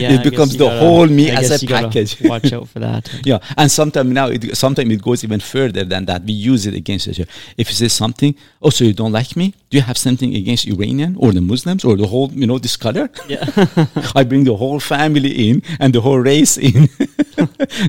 Yeah, 0.00 0.12
It 0.14 0.20
I 0.20 0.22
becomes 0.30 0.52
the 0.56 0.64
gotta- 0.66 0.78
whole 0.80 1.06
me 1.06 1.30
as 1.30 1.50
a 1.62 1.66
package. 1.66 2.20
Watch 2.32 2.52
out 2.52 2.68
for 2.68 2.80
that. 2.80 3.08
Yeah, 3.24 3.38
and 3.56 3.70
sometimes 3.70 4.10
now 4.12 4.28
it 4.28 4.56
sometimes 4.56 4.90
it 4.92 5.02
goes 5.02 5.22
even 5.24 5.40
further 5.40 5.84
than 5.84 6.06
that. 6.06 6.24
We 6.24 6.32
use 6.32 6.66
it 6.66 6.74
against 6.74 7.06
each 7.08 7.20
other. 7.20 7.30
If 7.56 7.68
you 7.68 7.74
say 7.74 7.88
something, 7.88 8.34
oh, 8.62 8.70
so 8.70 8.84
you 8.84 8.92
don't 8.94 9.12
like 9.12 9.36
me? 9.36 9.54
Do 9.70 9.76
you 9.78 9.82
have 9.82 9.98
something 9.98 10.34
against 10.34 10.66
Iranian 10.66 11.16
or 11.18 11.32
the 11.32 11.40
Muslims 11.40 11.84
or 11.84 11.96
the 11.96 12.06
whole, 12.06 12.30
you 12.32 12.46
know, 12.46 12.58
this 12.58 12.76
color? 12.76 13.08
Yeah. 13.28 13.44
I 14.14 14.24
bring 14.24 14.44
the 14.44 14.56
whole 14.56 14.80
family 14.80 15.48
in 15.50 15.62
and 15.78 15.92
the 15.94 16.00
whole 16.00 16.18
race 16.18 16.56
in. 16.56 16.88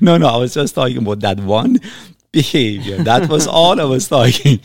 no, 0.01 0.17
no, 0.17 0.27
I 0.27 0.37
was 0.37 0.53
just 0.53 0.75
talking 0.75 0.97
about 0.97 1.19
that 1.21 1.39
one 1.39 1.79
behavior. 2.31 2.97
That 2.97 3.29
was 3.29 3.47
all 3.47 3.79
I 3.81 3.83
was 3.83 4.07
talking. 4.07 4.59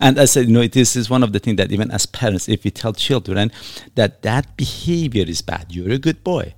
and 0.00 0.18
I 0.20 0.24
said, 0.26 0.46
you 0.46 0.52
know, 0.52 0.66
this 0.66 0.94
is 0.96 1.10
one 1.10 1.22
of 1.22 1.32
the 1.32 1.38
things 1.38 1.56
that 1.56 1.72
even 1.72 1.90
as 1.90 2.06
parents, 2.06 2.48
if 2.48 2.64
we 2.64 2.70
tell 2.70 2.92
children 2.92 3.50
that 3.94 4.22
that 4.22 4.56
behavior 4.56 5.24
is 5.26 5.42
bad, 5.42 5.66
you're 5.74 5.90
a 5.90 5.98
good 5.98 6.22
boy 6.22 6.54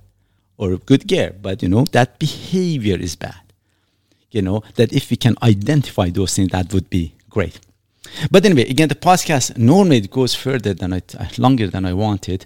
or 0.61 0.67
good 0.91 1.03
girl, 1.13 1.31
but 1.45 1.55
you 1.63 1.69
know, 1.73 1.83
that 1.97 2.09
behavior 2.25 2.97
is 3.07 3.15
bad. 3.27 3.41
you 4.37 4.41
know, 4.47 4.59
that 4.75 4.89
if 4.99 5.03
we 5.11 5.17
can 5.25 5.35
identify 5.51 6.07
those 6.17 6.31
things, 6.35 6.49
that 6.55 6.67
would 6.73 6.87
be 6.97 7.03
great. 7.35 7.55
But 8.33 8.41
anyway, 8.45 8.65
again, 8.75 8.89
the 8.93 9.01
podcast 9.09 9.45
normally 9.57 9.97
it 10.05 10.09
goes 10.19 10.33
further 10.45 10.73
than 10.81 10.89
I, 10.93 11.01
longer 11.45 11.67
than 11.73 11.83
I 11.91 11.93
wanted, 12.05 12.39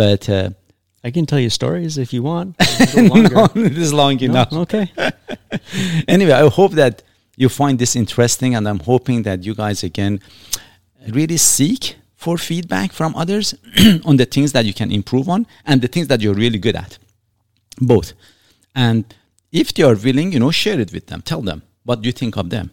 but 0.00 0.22
uh, 0.38 0.50
I 1.06 1.10
can 1.16 1.24
tell 1.30 1.40
you 1.46 1.50
stories 1.60 1.94
if 2.04 2.12
you 2.14 2.22
want. 2.30 2.48
no, 2.96 3.46
this 3.54 3.78
is 3.88 3.92
long 4.02 4.16
No? 4.20 4.24
enough. 4.30 4.52
Okay. 4.64 4.86
anyway, 6.16 6.32
I 6.32 6.48
hope 6.48 6.72
that 6.82 6.94
you 7.36 7.48
find 7.48 7.74
this 7.78 7.92
interesting, 7.96 8.54
and 8.56 8.64
I'm 8.70 8.80
hoping 8.92 9.18
that 9.28 9.38
you 9.46 9.54
guys 9.54 9.82
again 9.90 10.14
really 11.18 11.36
seek 11.38 11.82
for 12.16 12.38
feedback 12.38 12.92
from 12.92 13.14
others 13.22 13.54
on 14.04 14.16
the 14.16 14.24
things 14.34 14.52
that 14.52 14.64
you 14.64 14.74
can 14.80 14.90
improve 14.90 15.28
on 15.28 15.46
and 15.66 15.80
the 15.84 15.88
things 15.88 16.06
that 16.08 16.20
you're 16.22 16.34
really 16.44 16.58
good 16.58 16.76
at. 16.76 16.98
Both. 17.80 18.12
And 18.74 19.04
if 19.52 19.72
they 19.72 19.82
are 19.82 19.94
willing, 19.94 20.32
you 20.32 20.40
know, 20.40 20.50
share 20.50 20.80
it 20.80 20.92
with 20.92 21.06
them. 21.06 21.22
Tell 21.22 21.42
them 21.42 21.62
what 21.84 22.04
you 22.04 22.12
think 22.12 22.36
of 22.36 22.50
them. 22.50 22.70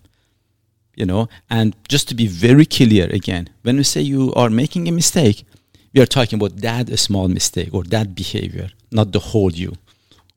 You 0.95 1.05
know, 1.05 1.29
and 1.49 1.73
just 1.87 2.09
to 2.09 2.15
be 2.15 2.27
very 2.27 2.65
clear 2.65 3.07
again, 3.09 3.49
when 3.61 3.77
we 3.77 3.83
say 3.83 4.01
you 4.01 4.33
are 4.33 4.49
making 4.49 4.87
a 4.87 4.91
mistake, 4.91 5.45
we 5.93 6.01
are 6.01 6.05
talking 6.05 6.37
about 6.37 6.57
that 6.57 6.97
small 6.99 7.27
mistake 7.27 7.73
or 7.73 7.83
that 7.85 8.13
behavior, 8.13 8.69
not 8.91 9.11
the 9.11 9.19
whole 9.19 9.51
you 9.51 9.77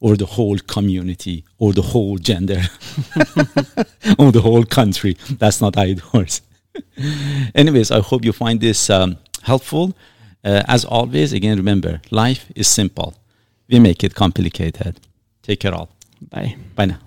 or 0.01 0.17
the 0.17 0.27
whole 0.27 0.59
community 0.59 1.45
or 1.59 1.73
the 1.73 1.83
whole 1.83 2.19
gender 2.19 2.61
or 4.19 4.31
the 4.31 4.41
whole 4.43 4.65
country. 4.65 5.17
That's 5.31 5.61
not 5.61 5.77
how 5.77 5.85
it 5.85 6.13
works. 6.13 6.41
Anyways, 7.55 7.91
I 7.91 8.01
hope 8.01 8.25
you 8.25 8.33
find 8.33 8.61
this 8.61 8.91
um, 8.91 9.17
helpful. 9.43 9.97
Uh, 10.45 10.63
as 10.69 10.85
always, 10.85 11.33
again, 11.33 11.57
remember 11.57 12.01
life 12.11 12.53
is 12.55 12.69
simple. 12.69 13.15
We 13.69 13.79
make 13.81 14.05
it 14.05 14.15
complicated. 14.15 15.01
Take 15.43 15.61
care, 15.61 15.75
all. 15.75 15.89
Bye. 16.31 16.57
Bye 16.75 16.87
now. 16.87 16.99